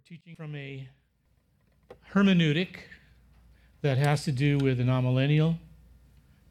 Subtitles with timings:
[0.00, 0.88] We're teaching from a
[2.14, 2.76] hermeneutic
[3.82, 5.58] that has to do with an amillennial,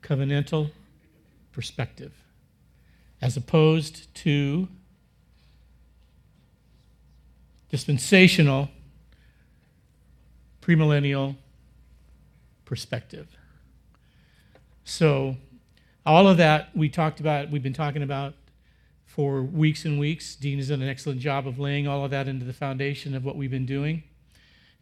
[0.04, 0.70] covenantal
[1.52, 2.14] perspective,
[3.22, 4.68] as opposed to
[7.70, 8.70] dispensational,
[10.62, 11.36] premillennial
[12.66, 13.28] perspective.
[14.84, 15.38] So,
[16.06, 18.36] all of that we talked about, we've been talking about
[19.10, 20.36] for weeks and weeks.
[20.36, 23.26] Dean has done an excellent job of laying all of that into the foundation of
[23.26, 24.04] what we've been doing.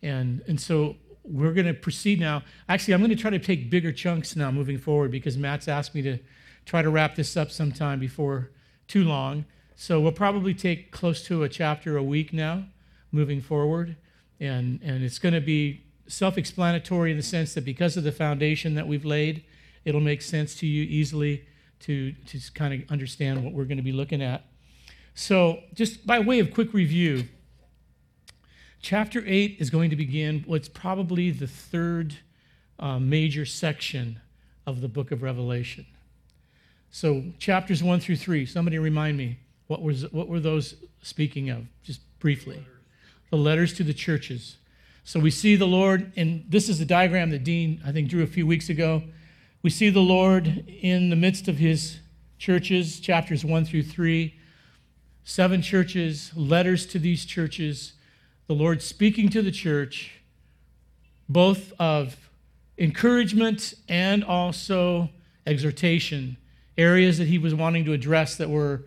[0.01, 2.43] And, and so we're going to proceed now.
[2.67, 5.95] Actually, I'm going to try to take bigger chunks now moving forward because Matt's asked
[5.95, 6.19] me to
[6.65, 8.51] try to wrap this up sometime before
[8.89, 9.45] too long.
[9.77, 12.65] So we'll probably take close to a chapter a week now
[13.13, 13.95] moving forward.
[14.41, 18.11] And, and it's going to be self explanatory in the sense that because of the
[18.11, 19.45] foundation that we've laid,
[19.85, 21.45] it'll make sense to you easily
[21.81, 24.45] to, to kind of understand what we're going to be looking at.
[25.13, 27.27] So, just by way of quick review,
[28.81, 32.15] chapter 8 is going to begin what's probably the third
[32.79, 34.21] uh, major section
[34.65, 35.85] of the book of Revelation.
[36.91, 41.65] So, chapters 1 through 3, somebody remind me, what, was, what were those speaking of,
[41.83, 42.63] just briefly?
[43.29, 44.57] The letters to the churches.
[45.03, 48.23] So, we see the Lord, and this is the diagram that Dean, I think, drew
[48.23, 49.03] a few weeks ago.
[49.67, 51.99] We see the Lord in the midst of his
[52.37, 54.33] churches, chapters 1 through 3,
[55.25, 57.91] seven churches, letters to these churches,
[58.47, 60.21] the Lord speaking to the church,
[61.27, 62.29] both of
[62.77, 65.09] encouragement and also
[65.45, 66.37] exhortation,
[66.77, 68.85] areas that he was wanting to address that were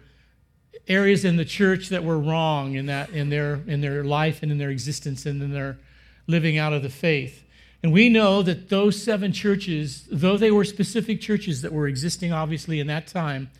[0.89, 4.50] areas in the church that were wrong in that in their in their life and
[4.50, 5.78] in their existence and in their
[6.27, 7.44] living out of the faith.
[7.83, 12.33] And we know that those seven churches, though they were specific churches that were existing
[12.33, 13.50] obviously in that time,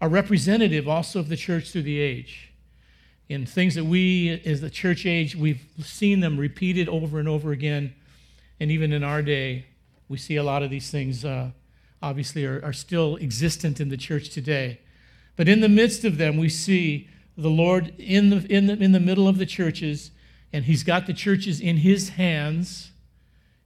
[0.00, 2.52] are representative also of the church through the age.
[3.28, 7.52] In things that we, as the church age, we've seen them repeated over and over
[7.52, 7.94] again.
[8.60, 9.66] And even in our day,
[10.08, 11.50] we see a lot of these things uh,
[12.02, 14.80] obviously are, are still existent in the church today.
[15.34, 18.92] But in the midst of them, we see the Lord in the, in the, in
[18.92, 20.12] the middle of the churches,
[20.52, 22.92] and He's got the churches in His hands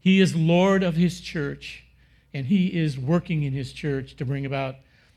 [0.00, 1.84] he is Lord of his church,
[2.32, 4.76] and he is working in his church to bring about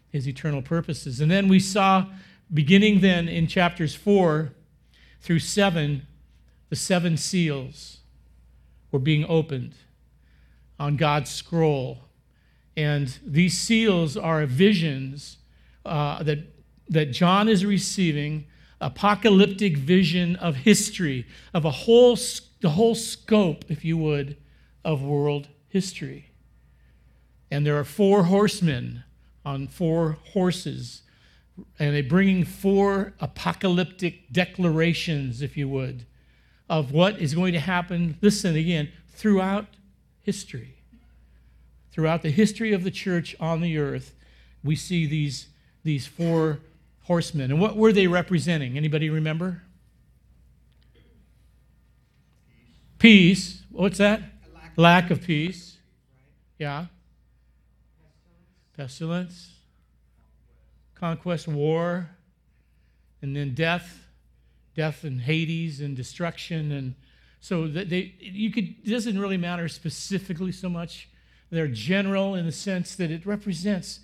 [0.09, 1.21] his eternal purposes.
[1.21, 2.05] And then we saw,
[2.53, 4.51] beginning then in chapters 4
[5.21, 6.05] through 7,
[6.69, 7.99] the seven seals
[8.91, 9.73] were being opened
[10.79, 11.99] on God's scroll.
[12.75, 15.37] And these seals are visions
[15.85, 16.39] uh, that,
[16.89, 18.47] that John is receiving,
[18.81, 22.17] apocalyptic vision of history, of a whole,
[22.61, 24.35] the whole scope, if you would,
[24.83, 26.31] of world history.
[27.49, 29.03] And there are four horsemen
[29.45, 31.03] on four horses,
[31.77, 36.05] and they're bringing four apocalyptic declarations, if you would,
[36.69, 39.67] of what is going to happen, listen again, throughout
[40.21, 40.77] history.
[41.91, 44.15] Throughout the history of the church on the earth,
[44.63, 45.47] we see these,
[45.83, 46.59] these four
[47.03, 47.51] horsemen.
[47.51, 48.77] And what were they representing?
[48.77, 49.61] Anybody remember?
[52.97, 53.61] Peace.
[53.69, 54.23] What's that?
[54.75, 55.77] Lack of peace.
[56.57, 56.85] Yeah.
[58.77, 59.51] Pestilence.
[60.95, 62.09] Conquest, war.
[63.21, 64.05] And then death.
[64.75, 66.71] Death and Hades and destruction.
[66.71, 66.95] And
[67.39, 71.09] so that they, you could, it doesn't really matter specifically so much.
[71.49, 73.99] They're general in the sense that it represents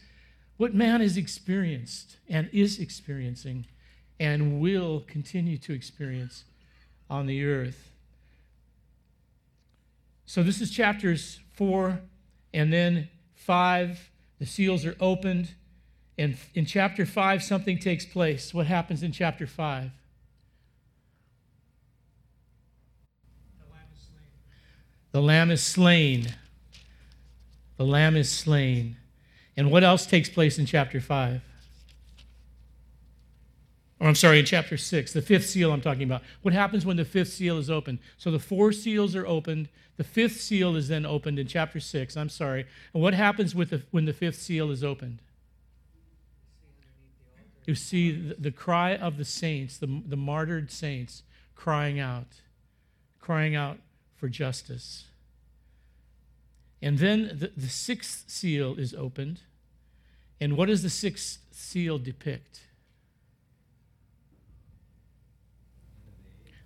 [0.57, 3.65] what man has experienced and is experiencing
[4.19, 6.43] and will continue to experience
[7.09, 7.89] on the earth.
[10.29, 12.01] So this is chapters four,
[12.53, 14.11] and then five.
[14.37, 15.55] The seals are opened.
[16.19, 18.53] And in chapter five, something takes place.
[18.53, 19.89] What happens in chapter five?
[25.13, 26.27] The lamb is slain.
[27.77, 28.97] The lamb is slain.
[29.57, 31.41] And what else takes place in chapter 5?
[33.99, 36.21] Or I'm sorry, in chapter 6, the fifth seal I'm talking about.
[36.41, 37.99] What happens when the fifth seal is opened?
[38.17, 42.15] So the four seals are opened, the fifth seal is then opened in chapter 6.
[42.15, 42.65] I'm sorry.
[42.93, 45.21] And what happens with the, when the fifth seal is opened?
[47.65, 51.23] You see the, the cry of the saints, the, the martyred saints,
[51.53, 52.41] crying out,
[53.19, 53.79] crying out
[54.15, 55.07] for justice.
[56.81, 59.41] And then the, the sixth seal is opened.
[60.39, 62.61] And what does the sixth seal depict?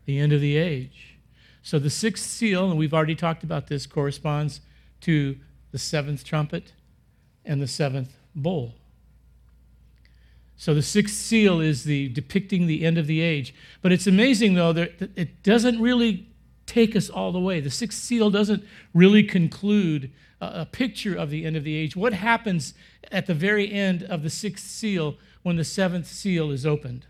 [0.06, 1.18] The end of the age.
[1.62, 4.62] So the sixth seal, and we've already talked about this, corresponds
[5.02, 5.38] to
[5.72, 6.74] the seventh trumpet
[7.46, 8.76] and the seventh bowl.
[10.56, 13.54] So the sixth seal is the depicting the end of the age.
[13.82, 16.28] But it's amazing though that it doesn't really
[16.66, 17.60] take us all the way.
[17.60, 18.64] The sixth seal doesn't
[18.94, 21.96] really conclude a, picture of the end of the age.
[21.96, 22.74] What happens
[23.12, 27.06] at the very end of the sixth seal when the seventh seal is opened?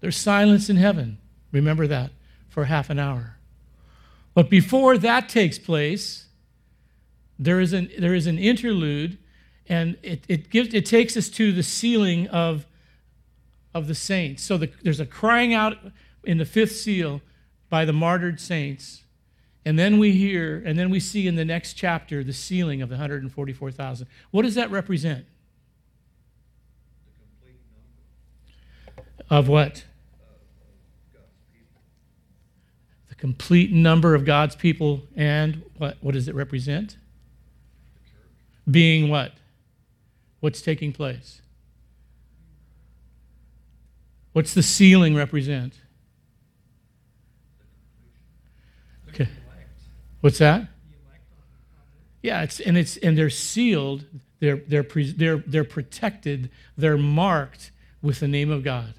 [0.00, 1.18] There's silence in heaven.
[1.52, 2.10] Remember that
[2.48, 3.36] for half an hour.
[4.34, 6.26] But before that takes place,
[7.38, 9.18] there is an, there is an interlude,
[9.68, 12.66] and it, it, gives, it takes us to the sealing of,
[13.74, 14.42] of the saints.
[14.42, 15.76] So the, there's a crying out
[16.24, 17.22] in the fifth seal
[17.68, 19.02] by the martyred saints.
[19.64, 22.88] And then we hear, and then we see in the next chapter the sealing of
[22.88, 24.06] the 144,000.
[24.30, 25.26] What does that represent?
[29.28, 29.84] Of what?
[33.08, 36.96] The complete number of God's people, and what, what does it represent?
[38.68, 39.32] Being what?
[40.40, 41.42] What's taking place?
[44.32, 45.74] What's the sealing represent?
[49.10, 49.28] Okay.
[50.22, 50.68] What's that?
[52.22, 54.06] Yeah, it's and it's and they're sealed.
[54.38, 56.50] They're they're they're they're protected.
[56.76, 57.70] They're marked
[58.00, 58.94] with the name of God.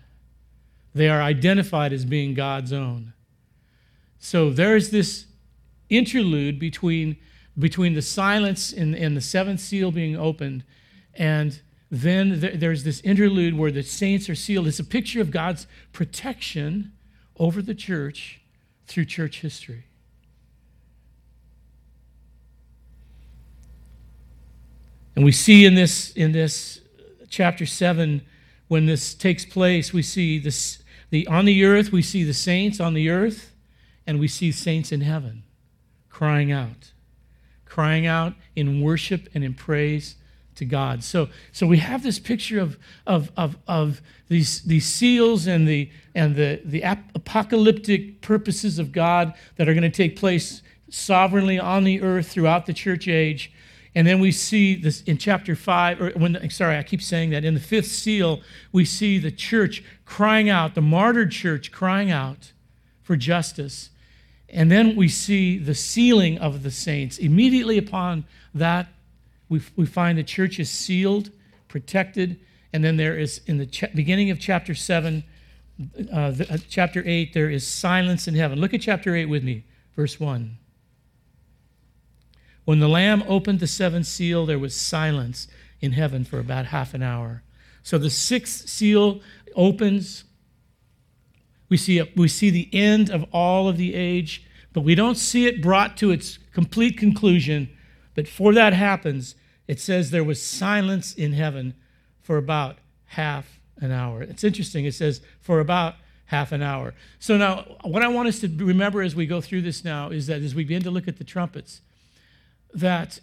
[0.93, 3.13] They are identified as being God's own.
[4.21, 5.25] So there's this
[5.89, 7.17] interlude between
[7.59, 10.63] between the silence and, and the seventh seal being opened,
[11.13, 11.59] and
[11.89, 14.67] then there's this interlude where the saints are sealed.
[14.67, 16.93] It's a picture of God's protection
[17.37, 18.39] over the church
[18.87, 19.83] through church history.
[25.17, 26.79] And we see in this, in this
[27.29, 28.21] chapter 7,
[28.69, 32.79] when this takes place, we see this, the, on the earth, we see the saints
[32.79, 33.50] on the earth,
[34.05, 35.43] and we see saints in heaven
[36.09, 36.91] crying out,
[37.65, 40.15] crying out in worship and in praise
[40.55, 41.03] to God.
[41.03, 42.77] So, so we have this picture of,
[43.07, 49.33] of, of, of these, these seals and, the, and the, the apocalyptic purposes of God
[49.55, 53.51] that are going to take place sovereignly on the earth throughout the church age.
[53.95, 57.43] And then we see this in chapter five, or when, sorry, I keep saying that.
[57.43, 62.51] In the fifth seal, we see the church crying out, the martyred church crying out
[63.11, 63.89] for justice.
[64.47, 67.17] And then we see the sealing of the saints.
[67.17, 68.23] Immediately upon
[68.53, 68.87] that,
[69.49, 71.29] we, we find the church is sealed,
[71.67, 72.39] protected.
[72.71, 75.25] And then there is, in the beginning of chapter seven,
[76.09, 78.61] uh, the, uh, chapter eight, there is silence in heaven.
[78.61, 79.65] Look at chapter eight with me,
[79.97, 80.57] verse one.
[82.63, 85.49] When the Lamb opened the seventh seal, there was silence
[85.81, 87.43] in heaven for about half an hour.
[87.83, 89.19] So the sixth seal
[89.53, 90.23] opens.
[91.71, 95.15] We see, a, we see the end of all of the age, but we don't
[95.15, 97.69] see it brought to its complete conclusion.
[98.13, 99.35] But before that happens,
[99.69, 101.73] it says there was silence in heaven
[102.21, 104.21] for about half an hour.
[104.21, 104.83] It's interesting.
[104.83, 105.95] It says for about
[106.25, 106.93] half an hour.
[107.19, 110.27] So now, what I want us to remember as we go through this now is
[110.27, 111.79] that as we begin to look at the trumpets,
[112.73, 113.21] that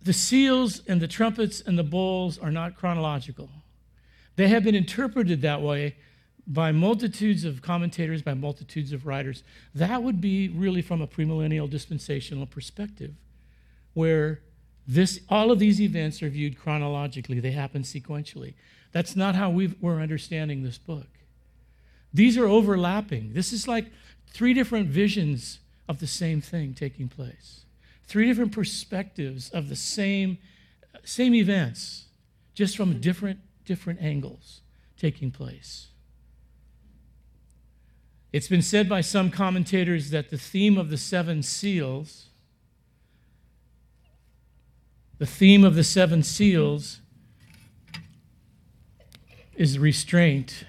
[0.00, 3.50] the seals and the trumpets and the bowls are not chronological.
[4.36, 5.96] They have been interpreted that way
[6.46, 9.42] by multitudes of commentators, by multitudes of writers.
[9.74, 13.14] That would be really from a premillennial dispensational perspective,
[13.94, 14.40] where
[14.86, 18.54] this, all of these events are viewed chronologically, they happen sequentially.
[18.92, 21.08] That's not how we are understanding this book.
[22.14, 23.32] These are overlapping.
[23.34, 23.86] This is like
[24.28, 27.64] three different visions of the same thing taking place.
[28.06, 30.38] Three different perspectives of the same,
[31.02, 32.04] same events,
[32.54, 34.60] just from different, different angles
[34.96, 35.88] taking place.
[38.36, 42.26] It's been said by some commentators that the theme of the seven seals,
[45.16, 47.00] the theme of the seven seals
[49.54, 50.66] is restraint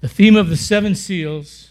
[0.00, 1.70] The theme of the seven seals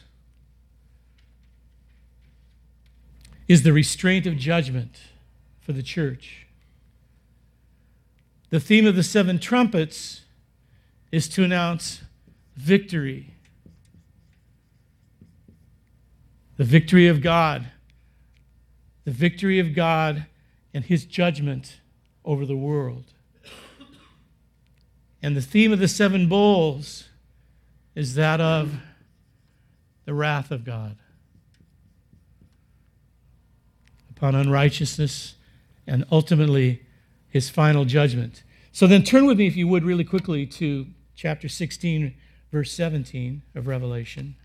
[3.47, 4.99] is the restraint of judgment
[5.61, 6.45] for the church.
[8.49, 10.24] The theme of the seven trumpets
[11.11, 12.01] is to announce
[12.55, 13.33] victory.
[16.57, 17.67] The victory of God.
[19.03, 20.25] The victory of God
[20.73, 21.79] and his judgment
[22.23, 23.13] over the world.
[25.21, 27.09] And the theme of the seven bowls
[27.95, 28.73] is that of
[30.05, 30.97] the wrath of God
[34.09, 35.35] upon unrighteousness
[35.87, 36.81] and ultimately
[37.29, 38.43] his final judgment.
[38.71, 42.13] So then turn with me, if you would, really quickly to chapter 16,
[42.51, 44.35] verse 17 of Revelation.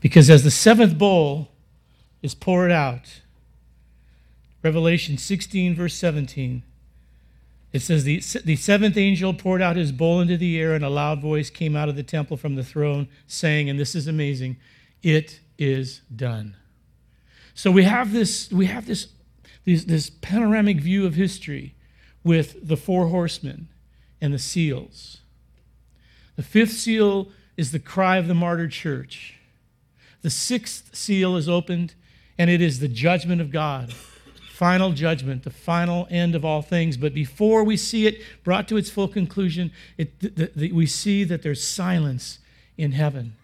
[0.00, 1.48] Because as the seventh bowl
[2.22, 3.22] is poured out,
[4.62, 6.62] Revelation 16, verse 17,
[7.72, 10.88] it says, the, the seventh angel poured out his bowl into the air, and a
[10.88, 14.56] loud voice came out of the temple from the throne, saying, and this is amazing,
[15.02, 16.56] it is done.
[17.54, 19.08] So we have this, we have this
[19.66, 21.74] this, this panoramic view of history
[22.24, 23.68] with the four horsemen
[24.20, 25.18] and the seals.
[26.36, 29.34] The fifth seal is the cry of the martyred church.
[30.22, 31.94] The sixth seal is opened,
[32.38, 33.92] and it is the judgment of God.
[34.52, 36.96] Final judgment, the final end of all things.
[36.96, 41.62] But before we see it brought to its full conclusion, it, we see that there's
[41.62, 42.38] silence
[42.78, 43.34] in heaven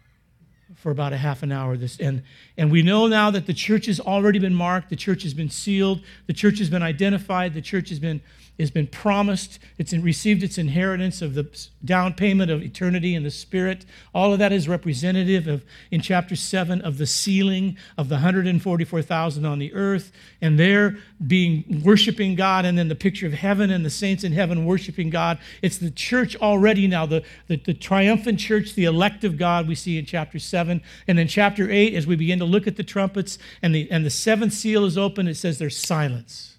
[0.82, 1.76] for about a half an hour.
[1.76, 2.24] This, and,
[2.56, 5.48] and we know now that the church has already been marked, the church has been
[5.48, 8.20] sealed, the church has been identified, the church has been
[8.62, 9.58] has been promised.
[9.76, 11.46] It's received its inheritance of the
[11.84, 13.84] down payment of eternity in the Spirit.
[14.14, 19.44] All of that is representative of, in chapter 7, of the sealing of the 144,000
[19.44, 23.84] on the earth, and they're being worshiping God, and then the picture of heaven and
[23.84, 25.38] the saints in heaven worshiping God.
[25.60, 29.74] It's the church already now, the, the, the triumphant church, the elect of God we
[29.74, 30.80] see in chapter 7.
[31.08, 34.06] And then chapter 8, as we begin to look at the trumpets and the, and
[34.06, 36.52] the seventh seal is open, it says there's silence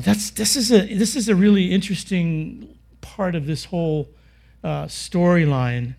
[0.00, 4.08] that's, this, is a, this is a really interesting part of this whole
[4.62, 5.94] uh, storyline.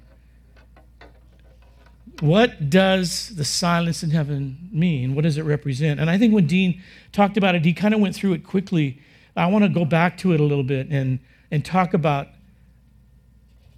[2.20, 5.16] What does the silence in heaven mean?
[5.16, 6.00] What does it represent?
[6.00, 9.02] And I think when Dean talked about it, he kind of went through it quickly.
[9.36, 12.28] I want to go back to it a little bit and, and talk about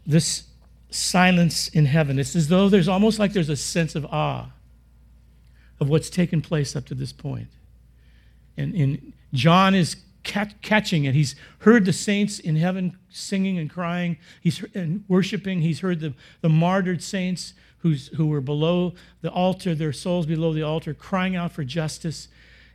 [0.05, 0.43] this
[0.89, 2.19] silence in heaven.
[2.19, 4.49] It's as though there's almost like there's a sense of awe
[5.79, 7.47] of what's taken place up to this point.
[8.57, 11.15] And, and John is catching it.
[11.15, 15.61] He's heard the saints in heaven singing and crying He's and worshiping.
[15.61, 20.53] He's heard the, the martyred saints who's, who were below the altar, their souls below
[20.53, 22.27] the altar, crying out for justice.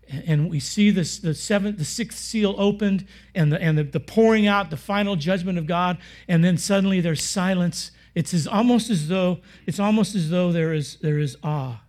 [0.09, 3.99] And we see this, the seventh, the sixth seal opened, and the and the, the
[3.99, 5.99] pouring out, the final judgment of God,
[6.29, 7.91] and then suddenly there's silence.
[8.15, 11.81] It's as, almost as though it's almost as though there is there is awe,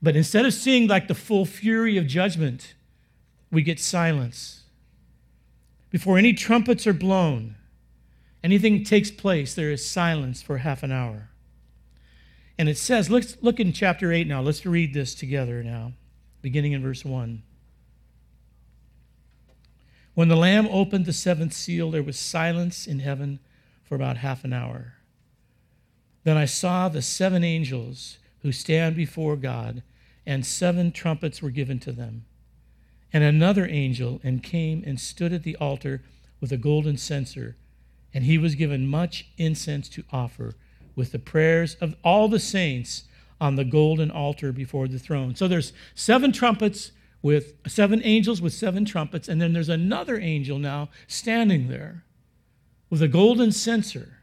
[0.00, 2.72] but instead of seeing like the full fury of judgment,
[3.52, 4.59] we get silence.
[5.90, 7.56] Before any trumpets are blown,
[8.44, 11.30] anything takes place, there is silence for half an hour.
[12.56, 14.40] And it says, let's look in chapter 8 now.
[14.40, 15.92] Let's read this together now,
[16.42, 17.42] beginning in verse 1.
[20.14, 23.40] When the Lamb opened the seventh seal, there was silence in heaven
[23.82, 24.94] for about half an hour.
[26.22, 29.82] Then I saw the seven angels who stand before God,
[30.26, 32.26] and seven trumpets were given to them
[33.12, 36.02] and another angel and came and stood at the altar
[36.40, 37.56] with a golden censer
[38.12, 40.54] and he was given much incense to offer
[40.96, 43.04] with the prayers of all the saints
[43.40, 45.34] on the golden altar before the throne.
[45.34, 50.58] So there's seven trumpets with seven angels with seven trumpets and then there's another angel
[50.58, 52.04] now standing there
[52.88, 54.16] with a golden censer.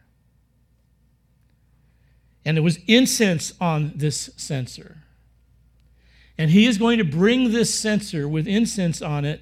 [2.44, 4.98] And there was incense on this censer
[6.38, 9.42] and he is going to bring this censer with incense on it,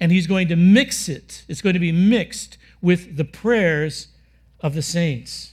[0.00, 1.44] and he's going to mix it.
[1.48, 4.08] It's going to be mixed with the prayers
[4.60, 5.52] of the saints.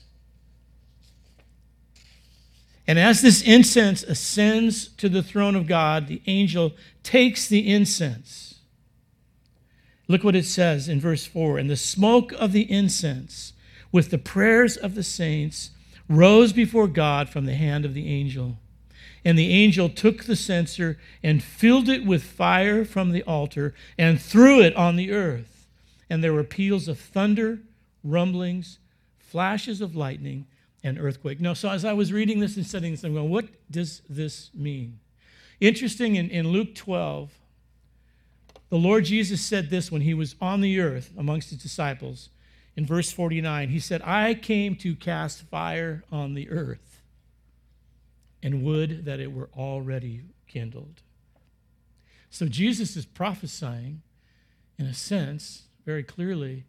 [2.88, 6.74] And as this incense ascends to the throne of God, the angel
[7.04, 8.56] takes the incense.
[10.08, 13.54] Look what it says in verse 4 And the smoke of the incense
[13.92, 15.70] with the prayers of the saints
[16.10, 18.58] rose before God from the hand of the angel.
[19.24, 24.20] And the angel took the censer and filled it with fire from the altar and
[24.20, 25.68] threw it on the earth.
[26.10, 27.60] And there were peals of thunder,
[28.04, 28.80] rumblings,
[29.20, 30.48] flashes of lightning,
[30.84, 31.40] and earthquake.
[31.40, 34.50] Now, so as I was reading this and studying this, I'm going, what does this
[34.56, 35.00] mean?
[35.60, 37.32] Interesting, in, in Luke 12,
[38.70, 42.30] the Lord Jesus said this when he was on the earth amongst his disciples.
[42.76, 46.91] In verse 49, he said, I came to cast fire on the earth
[48.44, 51.02] and would that it were already kindled.
[52.30, 54.02] So Jesus is prophesying,
[54.80, 56.66] in a sense, very clearly,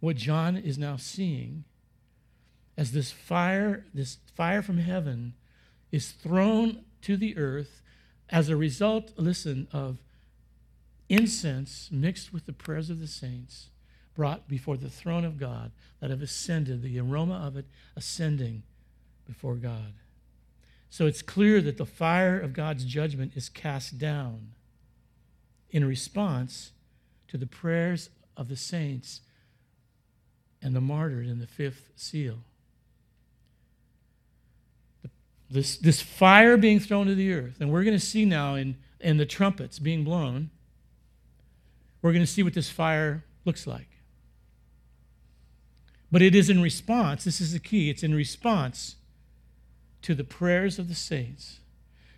[0.00, 1.64] what John is now seeing
[2.76, 5.34] as this fire, this fire from heaven,
[5.90, 7.82] is thrown to the earth
[8.30, 9.98] as a result, listen, of
[11.08, 13.70] incense mixed with the prayers of the saints
[14.14, 18.62] brought before the throne of God that have ascended, the aroma of it ascending
[19.26, 19.94] before God.
[20.90, 24.52] So it's clear that the fire of God's judgment is cast down
[25.70, 26.72] in response
[27.28, 29.20] to the prayers of the saints
[30.62, 32.38] and the martyred in the fifth seal.
[35.50, 37.56] This, this fire being thrown to the earth.
[37.60, 40.50] And we're going to see now in, in the trumpets being blown,
[42.02, 43.88] we're going to see what this fire looks like.
[46.10, 48.96] But it is in response, this is the key, it's in response
[50.08, 51.60] to the prayers of the saints.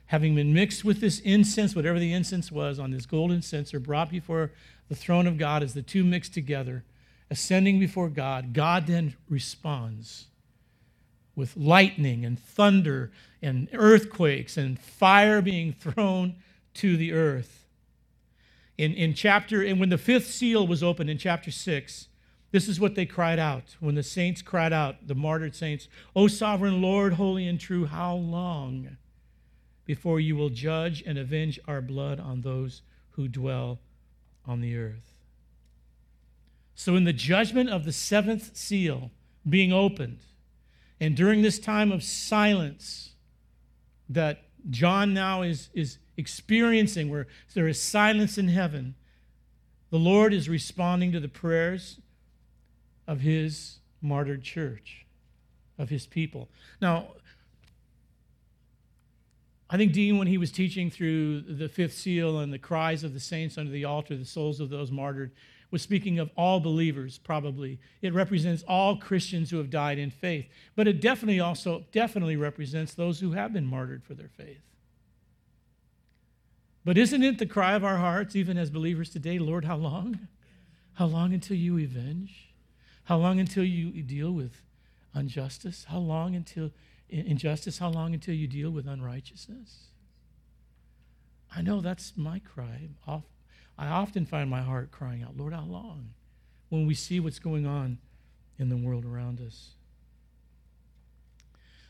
[0.07, 4.13] Having been mixed with this incense, whatever the incense was, on this golden censer, brought
[4.13, 4.53] before
[4.89, 6.85] the throne of God as the two mixed together,
[7.33, 10.27] ascending before God, God then responds
[11.35, 13.11] with lightning and thunder
[13.43, 16.37] and earthquakes and fire being thrown
[16.75, 17.67] to the earth.
[18.79, 22.07] In, in chapter, and when the fifth seal was opened in chapter 6,
[22.53, 26.27] this is what they cried out when the saints cried out, the martyred saints, O
[26.27, 28.97] sovereign Lord, holy and true, how long
[29.87, 33.79] before you will judge and avenge our blood on those who dwell
[34.47, 35.19] on the earth?
[36.75, 39.11] So, in the judgment of the seventh seal
[39.49, 40.19] being opened,
[40.99, 43.11] and during this time of silence
[44.09, 48.97] that John now is, is experiencing, where there is silence in heaven,
[49.91, 52.01] the Lord is responding to the prayers
[53.07, 55.07] of his martyred church,
[55.79, 56.49] of his people.
[56.81, 57.09] Now,
[59.69, 63.15] I think Dean, when he was teaching through the fifth seal and the cries of
[63.15, 65.31] the saints under the altar, the souls of those martyred,
[65.71, 67.79] was speaking of all believers, probably.
[68.03, 70.47] It represents all Christians who have died in faith.
[70.75, 74.63] But it definitely also definitely represents those who have been martyred for their faith.
[76.85, 80.29] But isn't it the cry of our hearts, even as believers today, Lord, how long?
[80.95, 82.50] How long until you avenge?
[83.11, 84.63] How long until you deal with
[85.17, 85.87] injustice?
[85.89, 86.71] How long until
[87.09, 87.79] injustice?
[87.79, 89.89] How long until you deal with unrighteousness?
[91.53, 96.11] I know that's my cry I often find my heart crying out, Lord, how long?
[96.69, 97.99] When we see what's going on
[98.61, 99.71] in the world around us.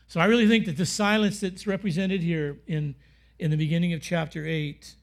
[0.07, 2.95] So I really think that the silence that's represented here in,
[3.37, 4.95] in the beginning of chapter 8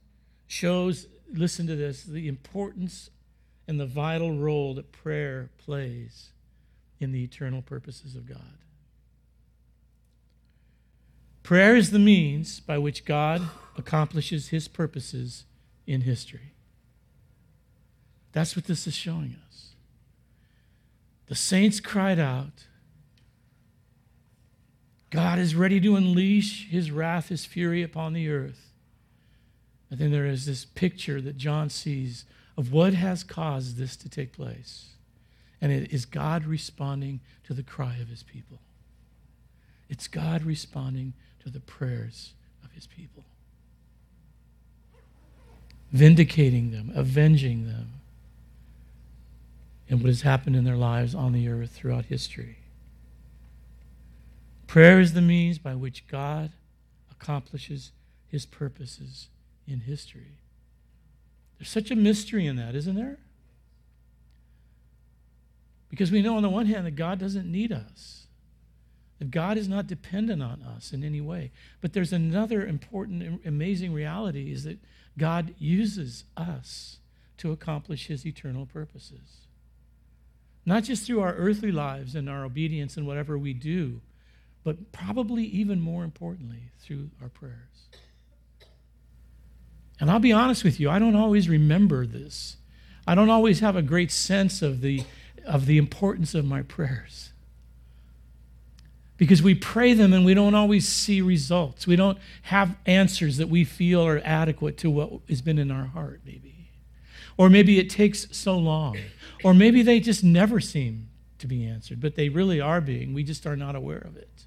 [0.49, 3.11] shows, listen to this, the importance
[3.69, 6.31] and the vital role that prayer plays
[6.99, 8.57] in the eternal purposes of God.
[11.43, 13.43] Prayer is the means by which God
[13.77, 15.45] accomplishes his purposes
[15.87, 16.55] in history.
[18.33, 19.71] That's what this is showing us.
[21.27, 22.67] The saints cried out.
[25.11, 28.73] God is ready to unleash his wrath, his fury upon the earth.
[29.91, 32.25] And then there is this picture that John sees
[32.59, 34.89] of what has caused this to take place.
[35.61, 38.59] And it is God responding to the cry of his people.
[39.89, 43.25] It's God responding to the prayers of his people,
[45.93, 47.93] vindicating them, avenging them
[49.89, 52.59] and what has happened in their lives on the earth throughout history.
[54.67, 56.51] Prayer is the means by which God
[57.11, 57.93] accomplishes
[58.27, 59.29] his purposes
[59.67, 60.39] in history.
[61.59, 63.19] There's such a mystery in that, isn't there?
[65.91, 68.27] Because we know, on the one hand, that God doesn't need us,
[69.19, 71.51] that God is not dependent on us in any way.
[71.81, 74.79] But there's another important, amazing reality is that
[75.17, 76.99] God uses us
[77.39, 79.47] to accomplish his eternal purposes.
[80.65, 84.01] Not just through our earthly lives and our obedience and whatever we do,
[84.63, 87.89] but probably even more importantly, through our prayers.
[90.01, 92.57] And I'll be honest with you, I don't always remember this.
[93.07, 95.03] I don't always have a great sense of the,
[95.45, 97.33] of the importance of my prayers.
[99.17, 101.87] Because we pray them and we don't always see results.
[101.87, 105.87] We don't have answers that we feel are adequate to what has been in our
[105.87, 106.71] heart, maybe.
[107.37, 108.99] Or maybe it takes so long.
[109.43, 111.09] Or maybe they just never seem
[111.39, 113.15] to be answered, but they really are being.
[113.15, 114.45] We just are not aware of it.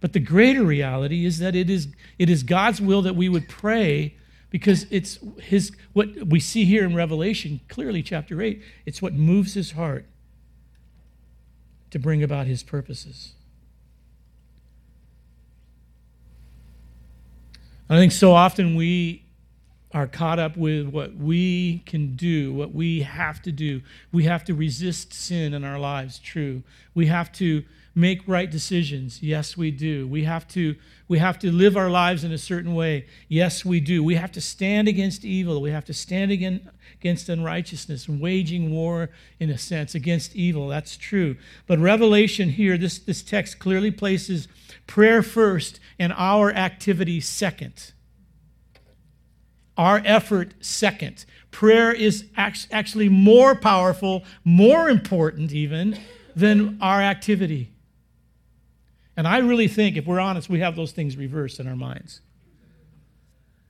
[0.00, 3.48] But the greater reality is that it is, it is God's will that we would
[3.48, 4.14] pray
[4.50, 9.54] because it's his what we see here in Revelation, clearly chapter 8, it's what moves
[9.54, 10.06] his heart
[11.90, 13.34] to bring about his purposes.
[17.88, 19.24] I think so often we
[19.92, 23.82] are caught up with what we can do, what we have to do.
[24.12, 26.62] We have to resist sin in our lives, true.
[26.94, 29.20] We have to make right decisions.
[29.22, 30.06] Yes, we do.
[30.06, 30.76] We have to
[31.08, 33.06] we have to live our lives in a certain way.
[33.26, 34.04] Yes, we do.
[34.04, 35.60] We have to stand against evil.
[35.60, 40.68] We have to stand against unrighteousness, waging war in a sense against evil.
[40.68, 41.36] That's true.
[41.66, 44.46] But Revelation here, this, this text clearly places
[44.86, 47.92] prayer first and our activity second
[49.80, 51.24] our effort second.
[51.50, 55.98] Prayer is actually more powerful, more important even,
[56.36, 57.72] than our activity.
[59.16, 62.20] And I really think, if we're honest, we have those things reversed in our minds.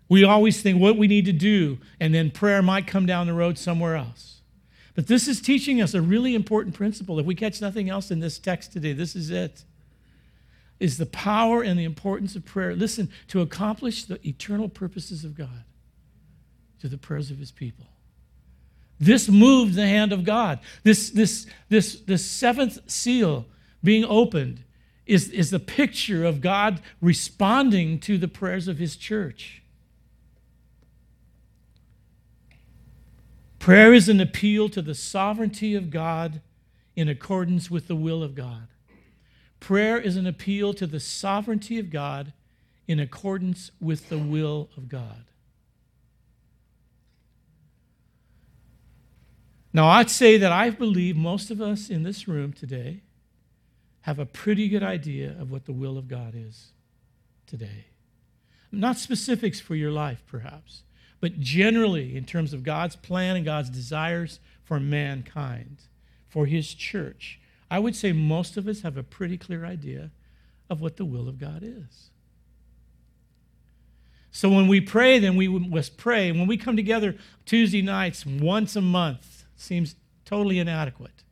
[0.09, 3.33] We always think what we need to do, and then prayer might come down the
[3.33, 4.41] road somewhere else.
[4.97, 7.21] But this is teaching us a really important principle.
[7.21, 9.65] If we catch nothing else in this text today, this is it.
[10.81, 12.75] Is the power and the importance of prayer.
[12.75, 15.63] Listen, to accomplish the eternal purposes of God,
[16.81, 17.87] to the prayers of his people.
[18.99, 20.61] This moved the hand of God.
[20.83, 23.47] This, this, this, this seventh seal
[23.83, 24.63] being opened
[25.07, 29.63] is, is the picture of God responding to the prayers of his church.
[33.59, 36.41] Prayer is an appeal to the sovereignty of God
[36.95, 38.69] in accordance with the will of God.
[39.61, 42.33] Prayer is an appeal to the sovereignty of God
[42.87, 45.25] in accordance with the will of God.
[49.73, 53.03] Now, I'd say that I believe most of us in this room today
[54.03, 56.73] have a pretty good idea of what the will of God is
[57.47, 57.87] today.
[58.73, 60.83] Not specifics for your life, perhaps,
[61.21, 65.79] but generally in terms of God's plan and God's desires for mankind,
[66.29, 67.41] for His church.
[67.71, 70.11] I would say most of us have a pretty clear idea
[70.69, 72.11] of what the will of God is.
[74.33, 76.31] So when we pray, then we must pray.
[76.31, 81.25] When we come together Tuesday nights once a month, seems totally inadequate.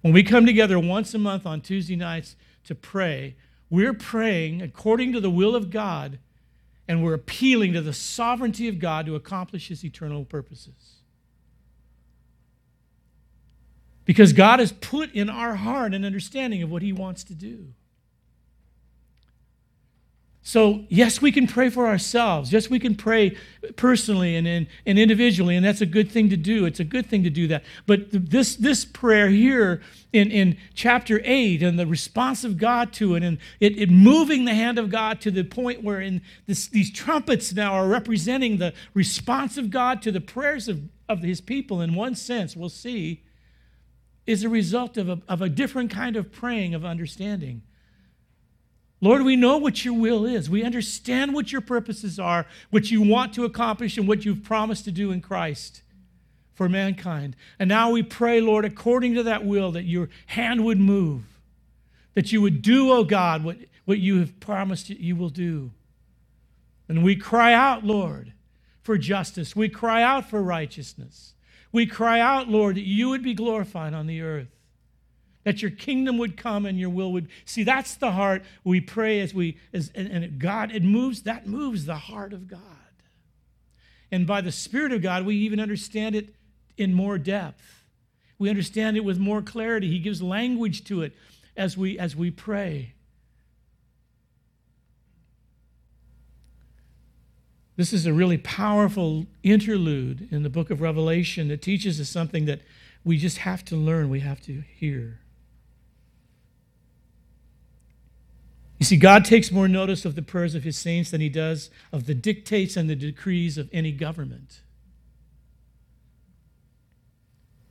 [0.00, 3.36] When we come together once a month on Tuesday nights to pray,
[3.70, 6.18] we're praying according to the will of God
[6.88, 10.96] and we're appealing to the sovereignty of God to accomplish his eternal purposes.
[14.04, 17.72] Because God has put in our heart an understanding of what he wants to do.
[20.44, 22.52] So, yes, we can pray for ourselves.
[22.52, 23.36] Yes, we can pray
[23.76, 26.66] personally and, and, and individually, and that's a good thing to do.
[26.66, 27.62] It's a good thing to do that.
[27.86, 33.14] But this, this prayer here in, in chapter 8 and the response of God to
[33.14, 36.66] it, and it, it moving the hand of God to the point where in this,
[36.66, 41.40] these trumpets now are representing the response of God to the prayers of, of his
[41.40, 43.22] people, in one sense, we'll see,
[44.26, 47.62] is a result of a, of a different kind of praying of understanding.
[49.02, 50.48] Lord, we know what your will is.
[50.48, 54.84] We understand what your purposes are, what you want to accomplish, and what you've promised
[54.84, 55.82] to do in Christ
[56.54, 57.34] for mankind.
[57.58, 61.24] And now we pray, Lord, according to that will, that your hand would move,
[62.14, 65.72] that you would do, oh God, what, what you have promised you will do.
[66.88, 68.32] And we cry out, Lord,
[68.82, 69.56] for justice.
[69.56, 71.34] We cry out for righteousness.
[71.72, 74.51] We cry out, Lord, that you would be glorified on the earth
[75.44, 79.20] that your kingdom would come and your will would see that's the heart we pray
[79.20, 82.60] as we as and, and god it moves that moves the heart of god.
[84.10, 86.34] And by the spirit of god we even understand it
[86.76, 87.84] in more depth.
[88.38, 89.88] We understand it with more clarity.
[89.88, 91.12] He gives language to it
[91.56, 92.94] as we as we pray.
[97.76, 102.44] This is a really powerful interlude in the book of revelation that teaches us something
[102.44, 102.60] that
[103.02, 105.20] we just have to learn we have to hear
[108.82, 111.70] You see, God takes more notice of the prayers of his saints than he does
[111.92, 114.62] of the dictates and the decrees of any government.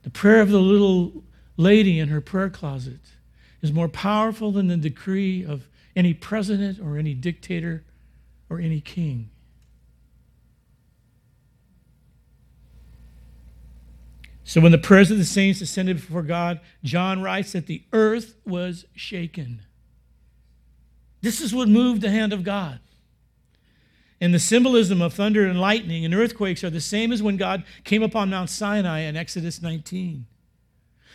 [0.04, 1.22] The prayer of the little
[1.58, 3.00] lady in her prayer closet
[3.60, 7.84] is more powerful than the decree of any president or any dictator
[8.48, 9.28] or any king.
[14.44, 18.36] So when the prayers of the saints ascended before God, John writes that the earth
[18.46, 19.60] was shaken.
[21.22, 22.80] This is what moved the hand of God.
[24.20, 27.64] And the symbolism of thunder and lightning and earthquakes are the same as when God
[27.84, 30.26] came upon Mount Sinai in Exodus 19.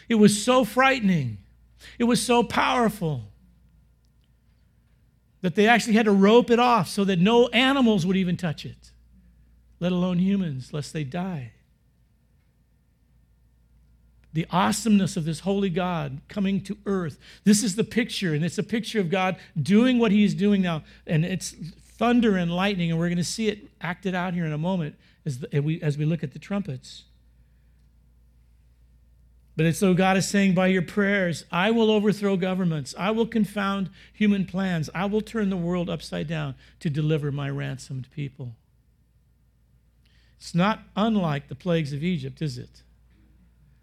[0.10, 1.38] It was so frightening,
[2.00, 3.32] it was so powerful
[5.41, 8.65] that they actually had to rope it off so that no animals would even touch
[8.65, 8.91] it,
[9.80, 11.54] let alone humans, lest they die
[14.38, 17.17] the awesomeness of this holy God coming to earth.
[17.43, 20.84] This is the picture, and it's a picture of God doing what He's doing now.
[21.08, 21.56] And it's
[21.97, 24.93] thunder and lightning, and we're going to see it acted out here in a moment
[25.26, 27.06] as, the, as, we, as we look at the trumpets.
[29.56, 32.93] But it's so God is saying, by your prayers, I will overthrow governments.
[32.95, 34.88] I will confound human plans.
[34.93, 38.52] I will turn the world upside down to deliver my ransomed people.
[40.39, 42.84] It's not unlike the plagues of Egypt, is it?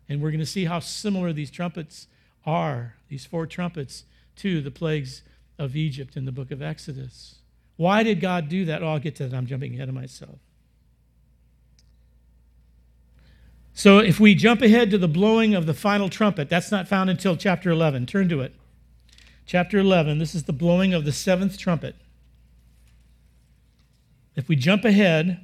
[0.09, 2.09] And we're going to see how similar these trumpets
[2.45, 4.05] are, these four trumpets,
[4.37, 5.23] to the plagues
[5.59, 7.37] of Egypt in the book of Exodus.
[7.77, 8.83] Why did God do that?
[8.83, 9.37] Oh, I'll get to that.
[9.37, 10.39] I'm jumping ahead of myself.
[13.73, 17.11] So if we jump ahead to the blowing of the final trumpet, that's not found
[17.11, 18.07] until chapter 11.
[18.07, 18.55] Turn to it.
[19.47, 21.97] Chapter 11, this is the blowing of the seventh trumpet.
[24.37, 25.41] If we jump ahead,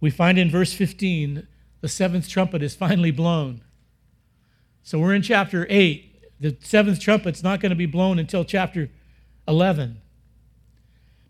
[0.00, 1.48] we find in verse 15
[1.84, 3.60] the seventh trumpet is finally blown.
[4.84, 6.40] So we're in chapter 8.
[6.40, 8.88] The seventh trumpet's not going to be blown until chapter
[9.46, 10.00] 11.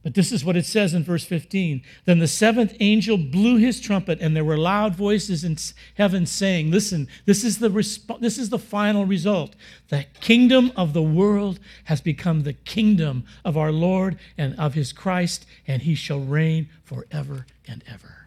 [0.04, 1.82] But this is what it says in verse 15.
[2.04, 5.56] Then the seventh angel blew his trumpet, and there were loud voices in
[5.96, 9.56] heaven saying, Listen, this is the, resp- this is the final result.
[9.88, 14.92] The kingdom of the world has become the kingdom of our Lord and of his
[14.92, 18.23] Christ, and he shall reign forever and ever.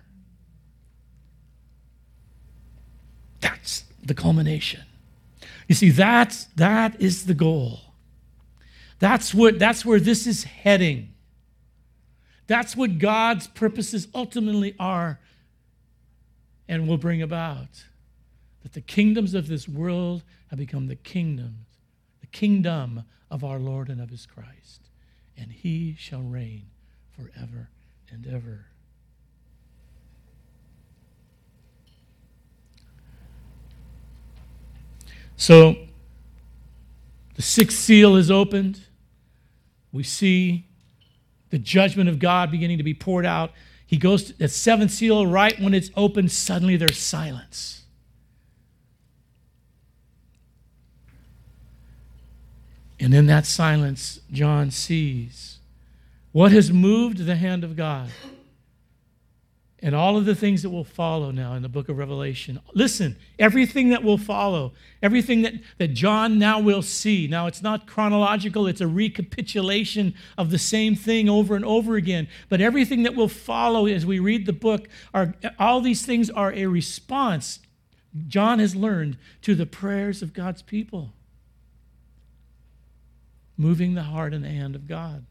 [3.42, 4.82] That's the culmination.
[5.68, 7.80] You see, that's, that is the goal.
[9.00, 11.14] That's, what, that's where this is heading.
[12.48, 15.20] That's what God's purposes ultimately are
[16.68, 17.86] and will bring about.
[18.64, 21.68] That the kingdoms of this world have become the kingdoms,
[22.22, 24.90] the kingdom of our Lord and of his Christ.
[25.38, 26.68] And he shall reign
[27.12, 27.70] forever
[28.10, 28.68] and ever.
[35.38, 35.78] So
[37.36, 38.82] the sixth seal is opened.
[39.94, 40.66] We see
[41.52, 43.52] the judgment of God beginning to be poured out.
[43.86, 47.84] He goes to the seventh seal, right when it's opened, suddenly there's silence.
[53.00, 55.60] And in that silence, John sees
[56.32, 58.10] what has moved the hand of God
[59.80, 62.60] and all of the things that will follow now in the book of Revelation.
[62.74, 67.28] Listen, everything that will follow, everything that, that John now will see.
[67.28, 72.28] Now, it's not chronological, it's a recapitulation of the same thing over and over again.
[72.50, 76.52] But everything that will follow as we read the book, are, all these things are
[76.54, 77.60] a response,
[78.28, 81.14] John has learned, to the prayers of God's people,
[83.58, 85.26] moving the heart and the hand of God.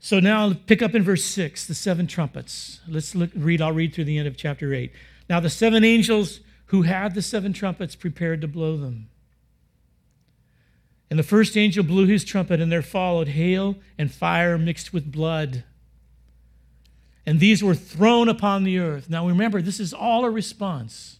[0.00, 2.80] So now pick up in verse 6, the seven trumpets.
[2.88, 4.90] Let's look, read, I'll read through the end of chapter 8.
[5.28, 9.10] Now the seven angels who had the seven trumpets prepared to blow them.
[11.10, 15.10] And the first angel blew his trumpet, and there followed hail and fire mixed with
[15.10, 15.64] blood.
[17.26, 19.10] And these were thrown upon the earth.
[19.10, 21.18] Now remember, this is all a response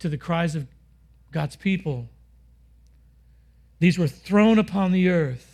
[0.00, 0.66] to the cries of
[1.30, 2.08] God's people.
[3.78, 5.51] These were thrown upon the earth.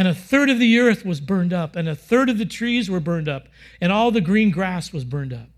[0.00, 2.88] And a third of the earth was burned up, and a third of the trees
[2.88, 3.48] were burned up,
[3.82, 5.50] and all the green grass was burned up.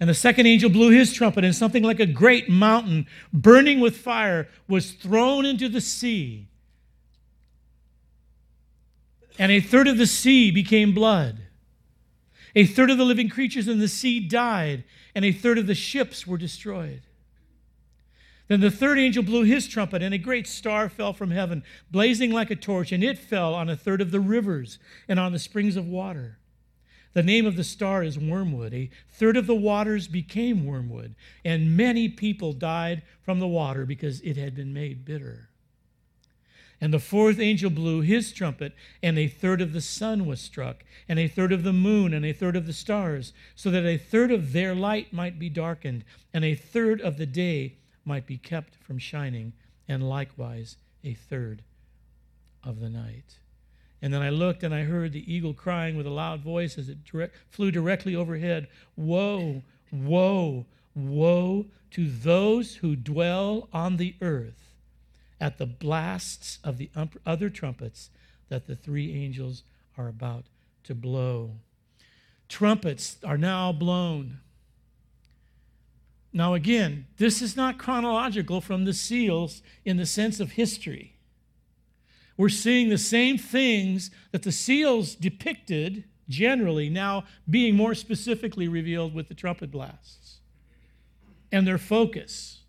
[0.00, 3.98] And the second angel blew his trumpet, and something like a great mountain burning with
[3.98, 6.48] fire was thrown into the sea.
[9.38, 11.40] And a third of the sea became blood.
[12.54, 14.84] A third of the living creatures in the sea died,
[15.14, 17.02] and a third of the ships were destroyed.
[18.48, 22.32] Then the third angel blew his trumpet, and a great star fell from heaven, blazing
[22.32, 25.38] like a torch, and it fell on a third of the rivers and on the
[25.38, 26.38] springs of water.
[27.12, 28.72] The name of the star is Wormwood.
[28.72, 34.20] A third of the waters became wormwood, and many people died from the water because
[34.22, 35.50] it had been made bitter.
[36.80, 40.84] And the fourth angel blew his trumpet, and a third of the sun was struck,
[41.08, 43.98] and a third of the moon, and a third of the stars, so that a
[43.98, 47.74] third of their light might be darkened, and a third of the day
[48.08, 49.52] might be kept from shining,
[49.86, 51.62] and likewise a third
[52.64, 53.38] of the night.
[54.00, 56.88] And then I looked and I heard the eagle crying with a loud voice as
[56.88, 64.74] it direct, flew directly overhead Woe, woe, woe to those who dwell on the earth
[65.40, 66.90] at the blasts of the
[67.24, 68.10] other trumpets
[68.48, 69.62] that the three angels
[69.96, 70.46] are about
[70.84, 71.52] to blow.
[72.48, 74.40] Trumpets are now blown.
[76.32, 81.14] Now, again, this is not chronological from the seals in the sense of history.
[82.36, 89.14] We're seeing the same things that the seals depicted generally now being more specifically revealed
[89.14, 90.36] with the trumpet blasts
[91.50, 92.60] and their focus,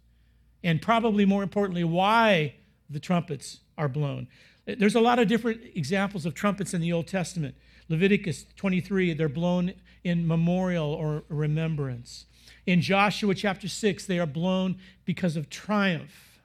[0.63, 2.55] and probably more importantly, why
[2.89, 4.27] the trumpets are blown.
[4.65, 7.55] There's a lot of different examples of trumpets in the Old Testament.
[7.89, 12.25] Leviticus 23, they're blown in memorial or remembrance.
[12.69, 16.39] In Joshua chapter 6, they are blown because of triumph.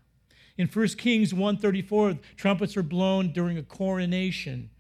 [0.57, 4.71] In 1 Kings 134, trumpets are blown during a coronation,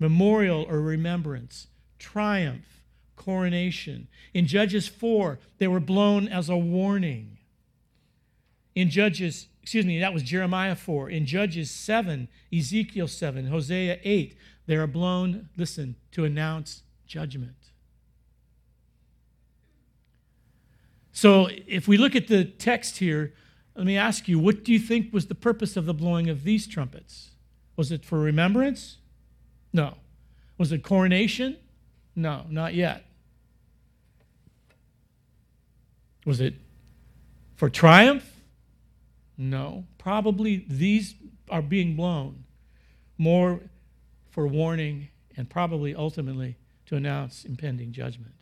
[0.00, 1.68] memorial or remembrance,
[2.00, 2.82] triumph,
[3.14, 4.08] coronation.
[4.34, 7.38] In Judges 4, they were blown as a warning.
[8.74, 11.10] In Judges, excuse me, that was Jeremiah 4.
[11.10, 17.57] In Judges 7, Ezekiel 7, Hosea 8, they are blown, listen, to announce judgment.
[21.18, 23.34] So if we look at the text here,
[23.74, 26.44] let me ask you, what do you think was the purpose of the blowing of
[26.44, 27.30] these trumpets?
[27.74, 28.98] Was it for remembrance?
[29.72, 29.94] No.
[30.58, 31.56] Was it coronation?
[32.14, 33.04] No, not yet.
[36.24, 36.54] Was it
[37.56, 38.30] for triumph?
[39.36, 39.86] No.
[39.98, 41.16] Probably these
[41.50, 42.44] are being blown
[43.18, 43.58] more
[44.30, 48.34] for warning and probably ultimately to announce impending judgment.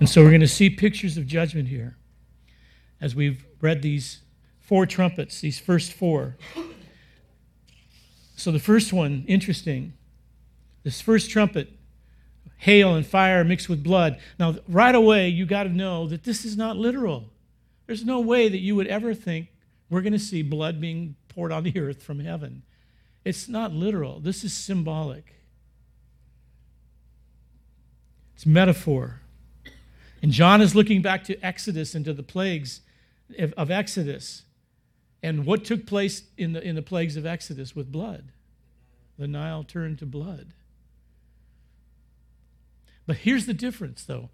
[0.00, 1.96] And so we're going to see pictures of judgment here
[3.00, 4.22] as we've read these
[4.60, 6.36] four trumpets, these first four.
[8.36, 9.92] So the first one, interesting.
[10.82, 11.68] This first trumpet,
[12.58, 14.18] hail and fire mixed with blood.
[14.38, 17.30] Now, right away, you got to know that this is not literal.
[17.86, 19.48] There's no way that you would ever think
[19.90, 22.62] we're going to see blood being poured on the earth from heaven.
[23.24, 24.20] It's not literal.
[24.20, 25.34] This is symbolic.
[28.34, 29.20] It's metaphor.
[30.24, 32.80] And John is looking back to Exodus and to the plagues
[33.58, 34.44] of Exodus
[35.22, 38.32] and what took place in the, in the plagues of Exodus with blood.
[39.18, 40.54] The Nile turned to blood.
[43.06, 44.30] But here's the difference, though.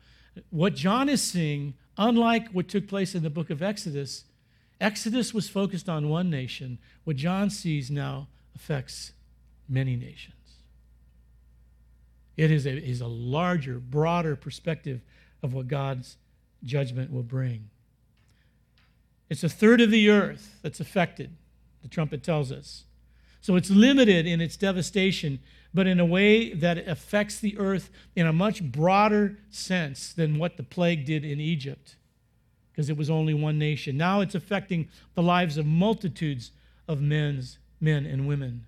[0.51, 4.27] What John is seeing, unlike what took place in the book of Exodus,
[4.81, 6.79] Exodus was focused on one nation.
[7.03, 9.11] What John sees now affects
[9.69, 10.37] many nations.
[12.37, 15.01] It is a, is a larger, broader perspective
[15.43, 16.17] of what God's
[16.65, 17.71] judgment will bring.
[19.29, 21.31] It's a third of the earth that's affected,
[21.83, 22.85] the trumpet tells us.
[23.41, 25.39] So it's limited in its devastation,
[25.73, 30.57] but in a way that affects the earth in a much broader sense than what
[30.57, 31.97] the plague did in Egypt,
[32.71, 33.97] because it was only one nation.
[33.97, 36.51] Now it's affecting the lives of multitudes
[36.87, 38.67] of men's, men and women.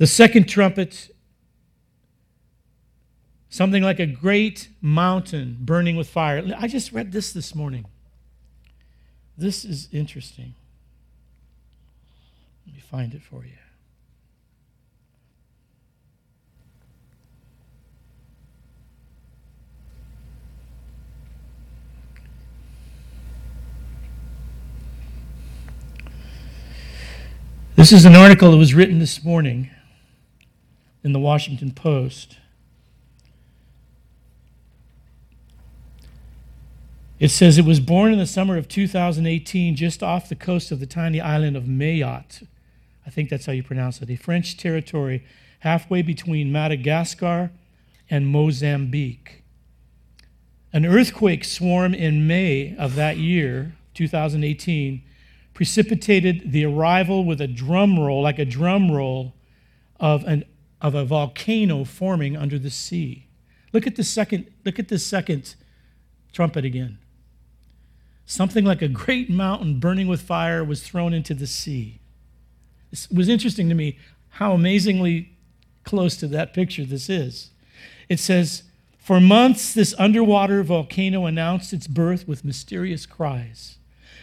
[0.00, 1.14] The second trumpet,
[3.50, 6.42] something like a great mountain burning with fire.
[6.56, 7.84] I just read this this morning.
[9.36, 10.54] This is interesting.
[12.66, 13.52] Let me find it for you.
[27.76, 29.70] This is an article that was written this morning
[31.02, 32.36] in the Washington Post.
[37.18, 40.80] It says it was born in the summer of 2018 just off the coast of
[40.80, 42.46] the tiny island of Mayotte.
[43.06, 45.24] I think that's how you pronounce it, a French territory
[45.60, 47.50] halfway between Madagascar
[48.08, 49.42] and Mozambique.
[50.72, 55.02] An earthquake swarm in May of that year, 2018,
[55.52, 59.34] precipitated the arrival with a drum roll, like a drum roll,
[59.98, 60.44] of an
[60.80, 63.26] of a volcano forming under the sea.
[63.72, 65.54] Look at the second, look at the second
[66.32, 66.98] trumpet again.
[68.24, 72.00] Something like a great mountain burning with fire was thrown into the sea.
[72.92, 73.98] It was interesting to me
[74.30, 75.36] how amazingly
[75.84, 77.50] close to that picture this is.
[78.08, 78.62] It says,
[78.98, 83.78] For months, this underwater volcano announced its birth with mysterious cries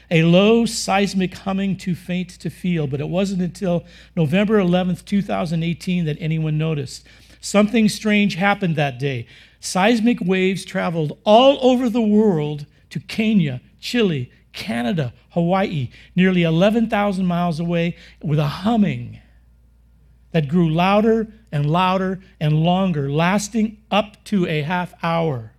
[0.09, 6.05] a low seismic humming too faint to feel, but it wasn't until November 11th, 2018
[6.05, 7.05] that anyone noticed.
[7.41, 9.27] Something strange happened that day.
[9.59, 17.59] Seismic waves traveled all over the world to Kenya, Chile, Canada, Hawaii, nearly 11,000 miles
[17.59, 19.19] away, with a humming
[20.31, 25.53] that grew louder and louder and longer, lasting up to a half hour.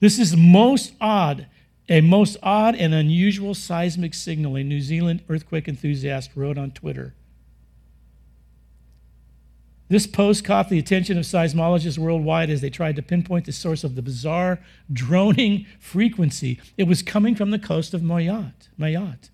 [0.00, 1.46] This is most odd
[1.88, 7.14] a most odd and unusual seismic signal, a New Zealand earthquake enthusiast wrote on Twitter.
[9.88, 13.84] This post caught the attention of seismologists worldwide as they tried to pinpoint the source
[13.84, 14.58] of the bizarre
[14.92, 16.60] droning frequency.
[16.76, 18.68] It was coming from the coast of Mayotte.
[18.78, 19.30] Mayotte.